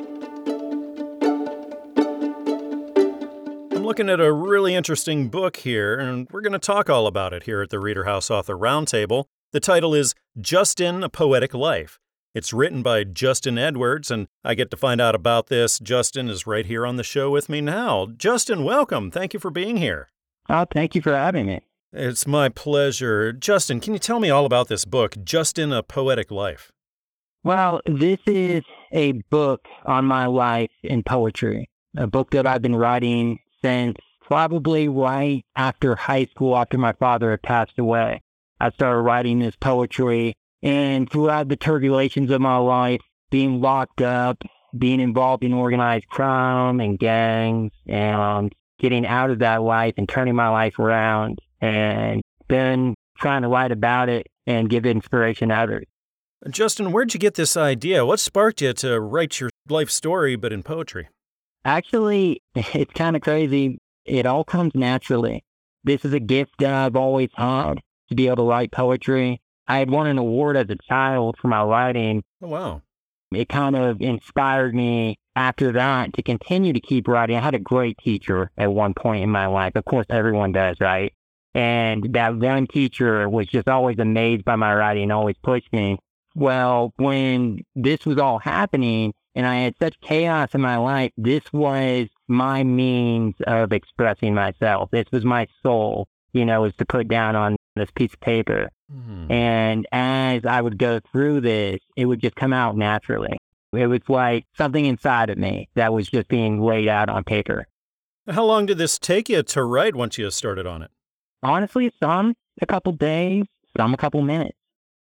[3.91, 7.43] Looking at a really interesting book here, and we're going to talk all about it
[7.43, 9.25] here at the Reader House Author Roundtable.
[9.51, 11.99] The title is Justin, A Poetic Life.
[12.33, 15.77] It's written by Justin Edwards, and I get to find out about this.
[15.77, 18.07] Justin is right here on the show with me now.
[18.15, 19.11] Justin, welcome.
[19.11, 20.07] Thank you for being here.
[20.47, 21.59] Oh, thank you for having me.
[21.91, 23.33] It's my pleasure.
[23.33, 26.71] Justin, can you tell me all about this book, Justin, A Poetic Life?
[27.43, 28.63] Well, this is
[28.93, 34.87] a book on my life in poetry, a book that I've been writing since probably
[34.87, 38.21] right after high school, after my father had passed away.
[38.59, 44.41] I started writing this poetry, and throughout the turbulations of my life, being locked up,
[44.77, 50.35] being involved in organized crime and gangs, and getting out of that life and turning
[50.35, 55.85] my life around, and then trying to write about it and give inspiration to others.
[56.49, 58.05] Justin, where'd you get this idea?
[58.05, 61.07] What sparked you to write your life story, but in poetry?
[61.63, 63.79] Actually, it's kind of crazy.
[64.05, 65.43] It all comes naturally.
[65.83, 69.41] This is a gift that I've always had to be able to write poetry.
[69.67, 72.23] I had won an award as a child for my writing.
[72.41, 72.81] Oh, wow.
[73.31, 77.37] It kind of inspired me after that to continue to keep writing.
[77.37, 79.75] I had a great teacher at one point in my life.
[79.75, 81.13] Of course, everyone does, right?
[81.53, 85.97] And that one teacher was just always amazed by my writing, always pushed me.
[86.35, 91.11] Well, when this was all happening, and I had such chaos in my life.
[91.17, 94.89] This was my means of expressing myself.
[94.91, 98.69] This was my soul, you know, was to put down on this piece of paper.
[98.93, 99.31] Mm-hmm.
[99.31, 103.37] And as I would go through this, it would just come out naturally.
[103.73, 107.67] It was like something inside of me that was just being laid out on paper.
[108.29, 110.91] How long did this take you to write once you started on it?
[111.41, 113.45] Honestly, some a couple days,
[113.77, 114.57] some a couple minutes.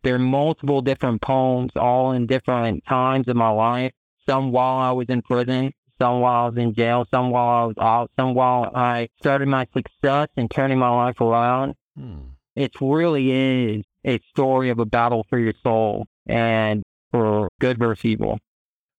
[0.02, 3.92] There are multiple different poems, all in different times of my life
[4.28, 7.64] some while I was in prison, some while I was in jail, some while I
[7.66, 11.74] was out, some while I started my success and turning my life around.
[11.96, 12.18] Hmm.
[12.54, 18.04] It really is a story of a battle for your soul and for good versus
[18.04, 18.38] evil.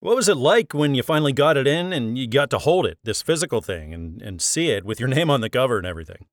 [0.01, 2.85] What was it like when you finally got it in and you got to hold
[2.85, 5.85] it, this physical thing, and, and see it with your name on the cover and
[5.85, 6.25] everything?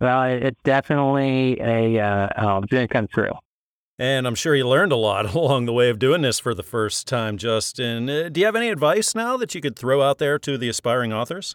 [0.00, 3.30] Well, it's definitely a uh, um, dream come true.
[4.02, 6.64] And I'm sure you learned a lot along the way of doing this for the
[6.64, 8.10] first time, Justin.
[8.10, 10.68] Uh, do you have any advice now that you could throw out there to the
[10.68, 11.54] aspiring authors?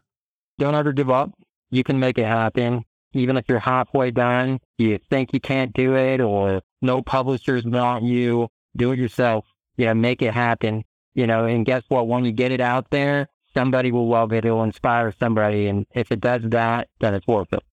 [0.57, 1.33] Don't ever give up.
[1.71, 2.85] You can make it happen.
[3.11, 8.05] Even if you're halfway done, you think you can't do it, or no publishers want
[8.05, 9.43] you, do it yourself.
[9.75, 10.85] Yeah, make it happen.
[11.15, 12.07] You know, and guess what?
[12.07, 14.45] When you get it out there, somebody will love it.
[14.45, 15.67] It'll inspire somebody.
[15.67, 17.63] And if it does that, then it's worth it.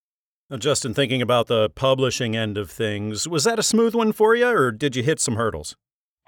[0.58, 4.48] Justin, thinking about the publishing end of things, was that a smooth one for you,
[4.48, 5.76] or did you hit some hurdles?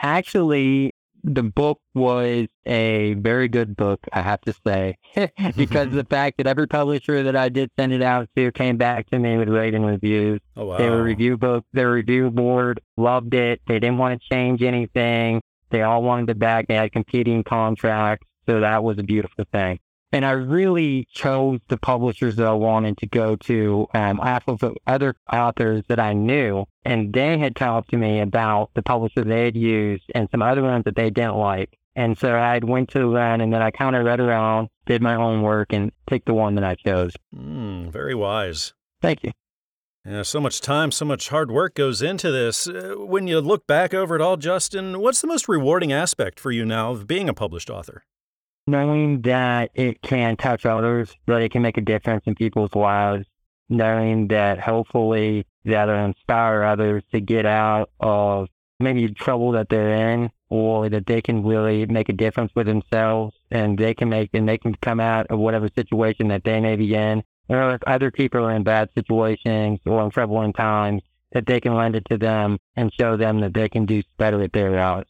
[0.00, 0.92] Actually,
[1.24, 4.96] the book was a very good book, I have to say,
[5.56, 9.10] because the fact that every publisher that I did send it out to came back
[9.10, 10.40] to me with rating reviews.
[10.56, 10.78] Oh, wow.
[10.78, 13.60] They were review book, their review board loved it.
[13.66, 15.40] They didn't want to change anything.
[15.70, 16.68] They all wanted it back.
[16.68, 18.26] They had competing contracts.
[18.48, 19.80] So that was a beautiful thing.
[20.12, 24.62] And I really chose the publishers that I wanted to go to um, off of
[24.86, 26.64] other authors that I knew.
[26.84, 30.62] And they had talked to me about the publisher they had used and some other
[30.62, 31.76] ones that they didn't like.
[31.96, 35.16] And so I went to them and then I kind of read around, did my
[35.16, 37.12] own work, and picked the one that I chose.
[37.34, 38.74] Mm, very wise.
[39.00, 39.32] Thank you.
[40.04, 42.68] Yeah, so much time, so much hard work goes into this.
[42.68, 46.52] Uh, when you look back over it all, Justin, what's the most rewarding aspect for
[46.52, 48.04] you now of being a published author?
[48.66, 53.26] Knowing that it can touch others, that it can make a difference in people's lives,
[53.68, 58.48] knowing that hopefully that'll inspire others to get out of
[58.78, 63.34] maybe trouble that they're in or that they can really make a difference with themselves
[63.50, 66.76] and they can make and they can come out of whatever situation that they may
[66.76, 67.22] be in.
[67.48, 71.02] Or if other people are in bad situations or in troubling times,
[71.32, 74.42] that they can lend it to them and show them that they can do better
[74.42, 75.08] at their lives.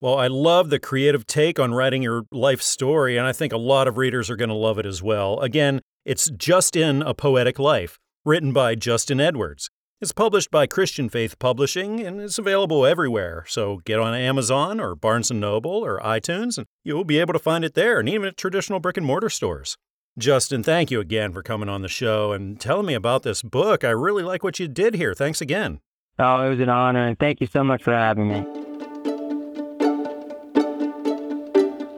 [0.00, 3.58] Well, I love the creative take on writing your life story, and I think a
[3.58, 5.40] lot of readers are going to love it as well.
[5.40, 9.70] Again, it's Justin A Poetic Life, written by Justin Edwards.
[9.98, 13.46] It's published by Christian Faith Publishing and it's available everywhere.
[13.48, 17.38] So get on Amazon or Barnes & Noble or iTunes and you'll be able to
[17.38, 19.78] find it there and even at traditional brick and mortar stores.
[20.18, 23.84] Justin, thank you again for coming on the show and telling me about this book.
[23.84, 25.14] I really like what you did here.
[25.14, 25.80] Thanks again.
[26.18, 28.65] Oh, it was an honor, and thank you so much for having me.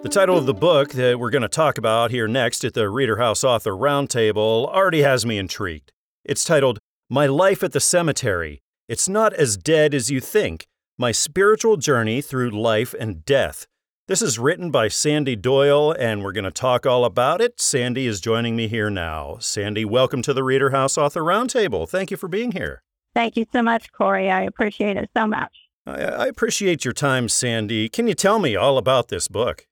[0.00, 2.88] The title of the book that we're going to talk about here next at the
[2.88, 5.90] Reader House Author Roundtable already has me intrigued.
[6.24, 6.78] It's titled
[7.10, 8.62] My Life at the Cemetery.
[8.88, 10.66] It's Not as Dead as You Think
[10.98, 13.66] My Spiritual Journey Through Life and Death.
[14.06, 17.60] This is written by Sandy Doyle, and we're going to talk all about it.
[17.60, 19.38] Sandy is joining me here now.
[19.40, 21.88] Sandy, welcome to the Reader House Author Roundtable.
[21.88, 22.84] Thank you for being here.
[23.14, 24.30] Thank you so much, Corey.
[24.30, 25.52] I appreciate it so much.
[25.84, 27.88] I, I appreciate your time, Sandy.
[27.88, 29.66] Can you tell me all about this book?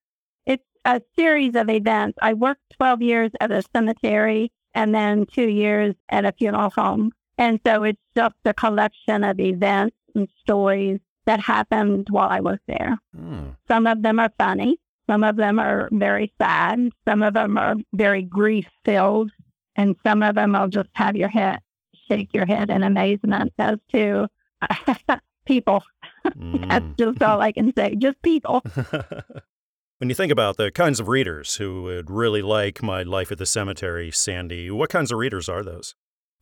[0.87, 2.16] A series of events.
[2.22, 7.11] I worked 12 years at a cemetery and then two years at a funeral home.
[7.39, 12.59] And so it's just a collection of events and stories that happened while I was
[12.68, 12.97] there.
[13.14, 13.49] Hmm.
[13.68, 14.78] Some of them are funny.
[15.11, 16.91] Some of them are very sad.
[17.07, 19.32] Some of them are very grief filled.
[19.74, 21.59] And some of them will just have your head,
[22.09, 24.28] shake your head in amazement as to
[25.47, 25.82] people.
[26.24, 26.34] That's
[26.84, 26.97] Mm.
[26.99, 27.95] just all I can say.
[27.97, 28.62] Just people.
[29.99, 33.38] when you think about the kinds of readers who would really like My Life at
[33.38, 35.94] the Cemetery, Sandy, what kinds of readers are those?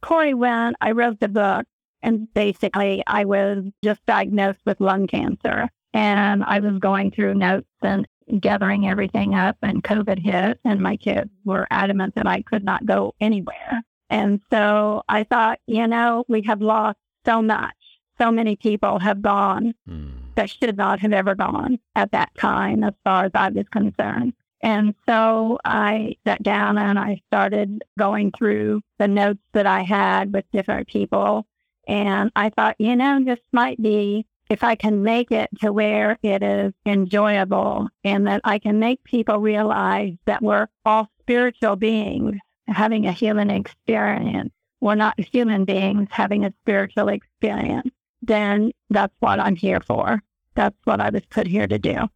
[0.03, 1.65] Corey, when I wrote the book,
[2.03, 7.69] and basically I was just diagnosed with lung cancer, and I was going through notes
[7.83, 8.07] and
[8.41, 12.85] gathering everything up, and COVID hit, and my kids were adamant that I could not
[12.85, 13.83] go anywhere.
[14.11, 17.75] And so I thought, you know, we have lost so much.
[18.19, 20.14] So many people have gone Hmm.
[20.37, 24.35] That should not have ever gone at that time, as far as I was concerned.
[24.61, 30.33] And so I sat down and I started going through the notes that I had
[30.33, 31.47] with different people.
[31.87, 36.19] And I thought, you know, this might be if I can make it to where
[36.23, 42.37] it is enjoyable and that I can make people realize that we're all spiritual beings
[42.67, 44.53] having a human experience.
[44.81, 47.91] We're not human beings having a spiritual experience.
[48.27, 50.23] Then that's what I'm here for.
[50.55, 52.09] That's what I was put here to do.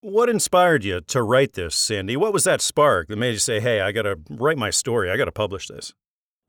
[0.00, 2.16] What inspired you to write this, Sandy?
[2.16, 5.10] What was that spark that made you say, hey, I got to write my story,
[5.10, 5.94] I got to publish this?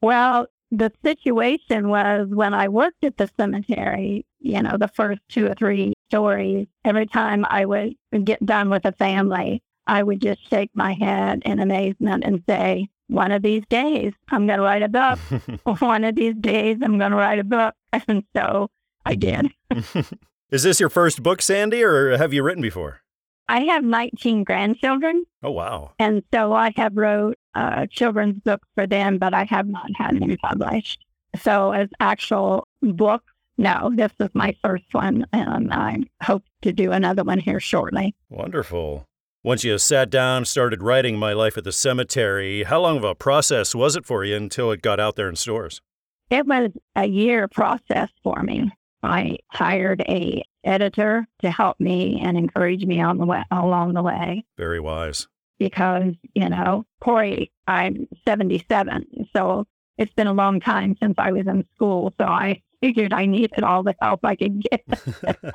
[0.01, 5.45] Well, the situation was when I worked at the cemetery, you know, the first two
[5.45, 10.49] or three stories, every time I would get done with a family, I would just
[10.49, 14.81] shake my head in amazement and say, one of these days, I'm going to write
[14.81, 15.19] a book.
[15.81, 17.75] one of these days, I'm going to write a book.
[18.07, 18.71] And so
[19.05, 19.51] I did.
[20.49, 23.01] Is this your first book, Sandy, or have you written before?
[23.49, 25.25] I have 19 grandchildren.
[25.41, 25.93] Oh, wow.
[25.99, 30.19] And so I have wrote uh, children's books for them, but I have not had
[30.19, 31.03] them published.
[31.41, 33.25] So as actual books,
[33.57, 38.15] no, this is my first one, and I hope to do another one here shortly.
[38.29, 39.05] Wonderful.
[39.43, 43.13] Once you sat down, started writing My Life at the Cemetery, how long of a
[43.13, 45.81] process was it for you until it got out there in stores?
[46.29, 48.71] It was a year process for me.
[49.03, 54.01] I hired a editor to help me and encourage me on the way along the
[54.03, 54.45] way.
[54.57, 55.27] Very wise.
[55.59, 59.27] because, you know, Corey, I'm 77.
[59.33, 59.65] So
[59.97, 62.13] it's been a long time since I was in school.
[62.19, 64.83] So I figured I needed all the help I could get.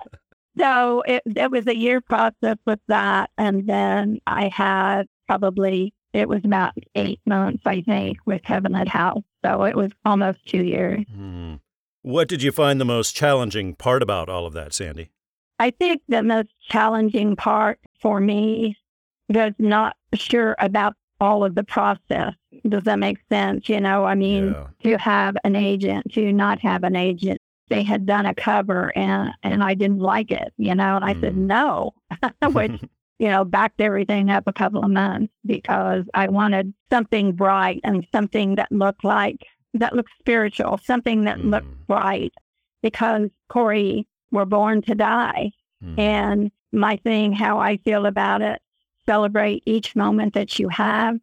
[0.59, 3.30] so it, it was a year process with that.
[3.36, 8.88] And then I had probably, it was about eight months, I think, with Heaven at
[8.88, 9.22] House.
[9.44, 11.05] So it was almost two years.
[11.14, 11.55] Hmm.
[12.03, 15.11] What did you find the most challenging part about all of that, Sandy?
[15.59, 18.76] I think the most challenging part for me
[19.28, 22.34] was not sure about all of the process.
[22.68, 23.68] Does that make sense?
[23.68, 24.66] You know, I mean, Yeah.
[24.84, 27.40] to have an agent, to not have an agent.
[27.68, 31.14] They had done a cover and and I didn't like it, you know, and I
[31.20, 31.46] said Mm.
[31.49, 31.94] no,
[32.53, 32.80] which
[33.18, 38.07] you know backed everything up a couple of months because I wanted something bright and
[38.12, 39.44] something that looked like
[39.79, 41.87] that looked spiritual, something that looked Mm.
[41.87, 42.35] bright.
[42.83, 45.51] Because Corey, we're born to die,
[45.83, 45.99] Hmm.
[46.01, 48.61] and my thing, how I feel about it,
[49.07, 51.16] celebrate each moment that you have.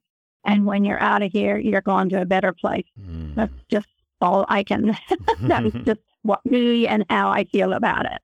[0.43, 2.86] And when you're out of here, you're going to a better place.
[2.99, 3.34] Hmm.
[3.36, 3.88] That's just
[4.22, 4.97] all I can,
[5.41, 8.20] that's just what me and how I feel about it.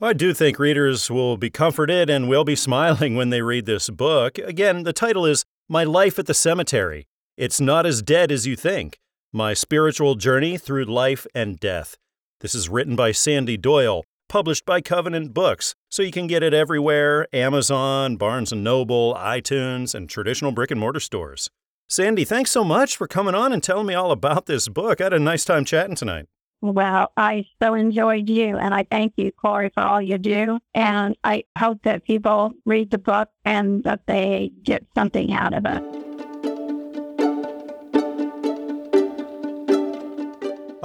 [0.00, 3.88] I do think readers will be comforted and will be smiling when they read this
[3.90, 4.38] book.
[4.38, 7.06] Again, the title is My Life at the Cemetery.
[7.36, 8.98] It's not as dead as you think.
[9.36, 11.96] My spiritual journey through life and death.
[12.38, 16.54] This is written by Sandy Doyle, published by Covenant Books, so you can get it
[16.54, 21.50] everywhere Amazon, Barnes & Noble, iTunes, and traditional brick and mortar stores.
[21.88, 25.00] Sandy, thanks so much for coming on and telling me all about this book.
[25.00, 26.26] I had a nice time chatting tonight.
[26.60, 30.60] Well, I so enjoyed you, and I thank you, Corey, for all you do.
[30.76, 35.66] And I hope that people read the book and that they get something out of
[35.66, 36.03] it.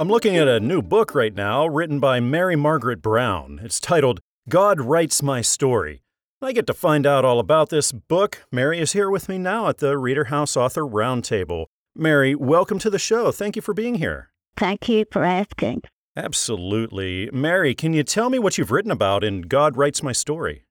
[0.00, 3.60] I'm looking at a new book right now written by Mary Margaret Brown.
[3.62, 6.00] It's titled God Writes My Story.
[6.40, 8.46] I get to find out all about this book.
[8.50, 11.66] Mary is here with me now at the Reader House Author Roundtable.
[11.94, 13.30] Mary, welcome to the show.
[13.30, 14.30] Thank you for being here.
[14.56, 15.82] Thank you for asking.
[16.16, 17.28] Absolutely.
[17.30, 20.64] Mary, can you tell me what you've written about in God Writes My Story?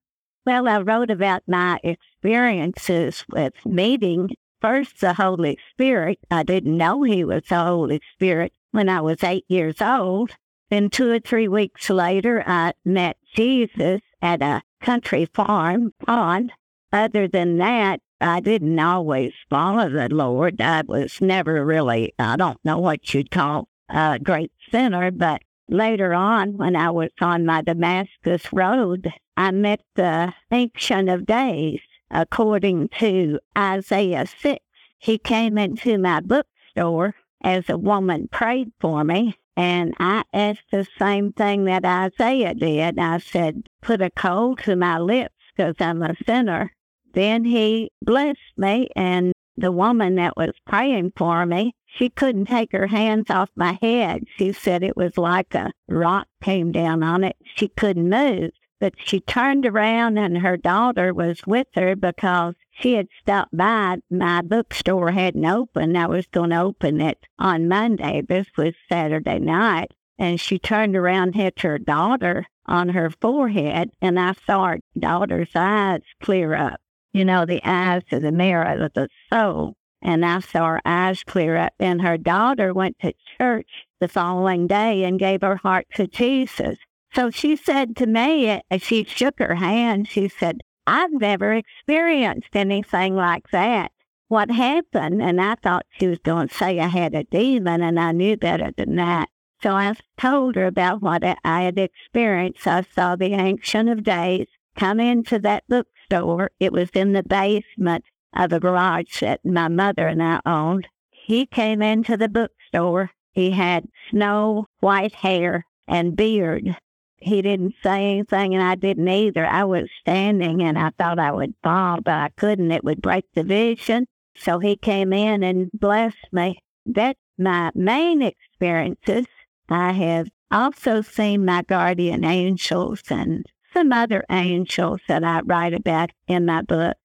[0.47, 4.31] Well, I wrote about my experiences with meeting
[4.61, 6.19] first the Holy Spirit.
[6.29, 10.31] I didn't know he was the Holy Spirit when I was eight years old.
[10.69, 16.51] Then two or three weeks later, I met Jesus at a country farm pond.
[16.91, 20.59] Other than that, I didn't always follow the Lord.
[20.61, 26.13] I was never really, I don't know what you'd call a great sinner, but later
[26.13, 31.79] on, when I was on my Damascus road, I met the Ancient of Days,
[32.11, 34.59] according to Isaiah 6.
[34.97, 40.87] He came into my bookstore as a woman prayed for me, and I asked the
[40.97, 42.99] same thing that Isaiah did.
[42.99, 46.73] I said, put a coal to my lips because I'm a sinner.
[47.13, 52.71] Then he blessed me, and the woman that was praying for me, she couldn't take
[52.71, 54.23] her hands off my head.
[54.37, 57.35] She said it was like a rock came down on it.
[57.55, 58.51] She couldn't move.
[58.79, 63.97] But she turned around and her daughter was with her because she had stopped by.
[64.09, 65.97] My bookstore hadn't opened.
[65.97, 68.21] I was going to open it on Monday.
[68.21, 69.93] This was Saturday night.
[70.17, 75.51] And she turned around, hit her daughter on her forehead, and I saw her daughter's
[75.55, 76.81] eyes clear up.
[77.13, 79.75] You know, the eyes of the mirror of the soul.
[80.01, 81.73] And I saw her eyes clear up.
[81.79, 86.77] And her daughter went to church the following day and gave her heart to Jesus.
[87.13, 92.55] So she said to me, as she shook her hand, she said, I've never experienced
[92.55, 93.91] anything like that.
[94.27, 95.21] What happened?
[95.21, 98.37] And I thought she was going to say I had a demon, and I knew
[98.37, 99.29] better than that.
[99.61, 102.65] So I told her about what I had experienced.
[102.67, 106.51] I saw the Ancient of Days come into that bookstore.
[106.59, 108.05] It was in the basement
[108.35, 110.87] of a garage that my mother and I owned.
[111.09, 113.11] He came into the bookstore.
[113.33, 116.77] He had snow white hair and beard.
[117.21, 119.45] He didn't say anything, and I didn't either.
[119.45, 122.71] I was standing, and I thought I would fall, but I couldn't.
[122.71, 124.07] It would break the vision.
[124.35, 126.59] So he came in and blessed me.
[126.85, 129.25] That's my main experiences.
[129.67, 136.11] I have also seen my guardian angels and some other angels that I write about
[136.27, 136.97] in my book.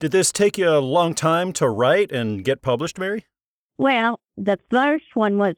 [0.00, 3.24] Did this take you a long time to write and get published, Mary?
[3.78, 5.54] Well, the first one was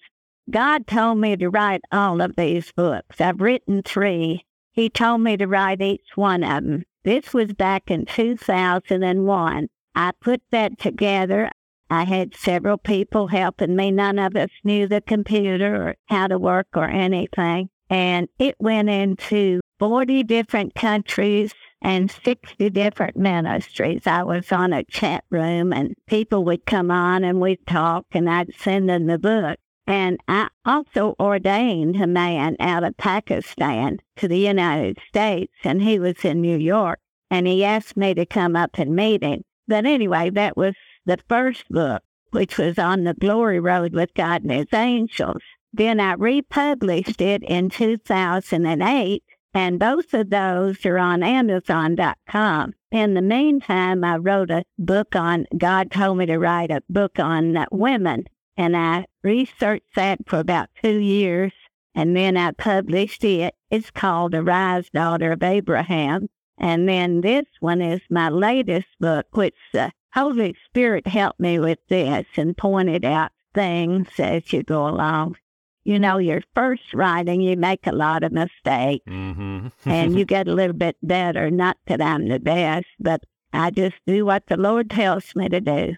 [0.49, 3.21] God told me to write all of these books.
[3.21, 4.45] I've written three.
[4.71, 6.85] He told me to write each one of them.
[7.03, 9.69] This was back in 2001.
[9.95, 11.51] I put that together.
[11.91, 13.91] I had several people helping me.
[13.91, 17.71] None of us knew the computer or how to work or anything.
[17.89, 24.07] And it went into 40 different countries and 60 different ministries.
[24.07, 28.29] I was on a chat room and people would come on and we'd talk and
[28.29, 29.59] I'd send them the book.
[29.87, 35.99] And I also ordained a man out of Pakistan to the United States, and he
[35.99, 36.99] was in New York,
[37.31, 39.43] and he asked me to come up and meet him.
[39.69, 40.75] But anyway, that was
[41.05, 45.43] the first book, which was on the glory road with God and his angels.
[45.73, 49.23] Then I republished it in 2008,
[49.55, 52.73] and both of those are on Amazon.com.
[52.91, 57.19] In the meantime, I wrote a book on, God told me to write a book
[57.19, 58.25] on women
[58.57, 61.53] and I researched that for about two years,
[61.95, 63.55] and then I published it.
[63.71, 66.29] It's called Arise, Daughter of Abraham.
[66.59, 71.79] And then this one is my latest book, which the Holy Spirit helped me with
[71.89, 75.37] this and pointed out things as you go along.
[75.85, 79.69] You know, your first writing, you make a lot of mistakes Mm-hmm.
[79.85, 81.51] and you get a little bit better.
[81.51, 85.61] Not that I'm the best, but I just do what the Lord tells me to
[85.61, 85.95] do.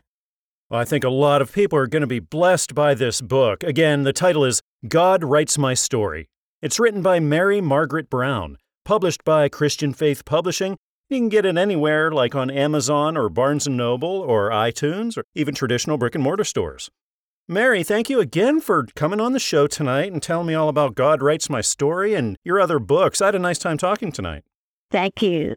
[0.71, 3.63] Well, I think a lot of people are going to be blessed by this book.
[3.63, 6.29] Again, the title is God Writes My Story.
[6.61, 10.77] It's written by Mary Margaret Brown, published by Christian Faith Publishing.
[11.09, 15.25] You can get it anywhere like on Amazon or Barnes & Noble or iTunes or
[15.35, 16.91] even traditional brick and mortar stores.
[17.49, 20.95] Mary, thank you again for coming on the show tonight and telling me all about
[20.95, 23.23] God Writes My Story and your other books.
[23.23, 24.45] I had a nice time talking tonight.
[24.91, 25.57] Thank you.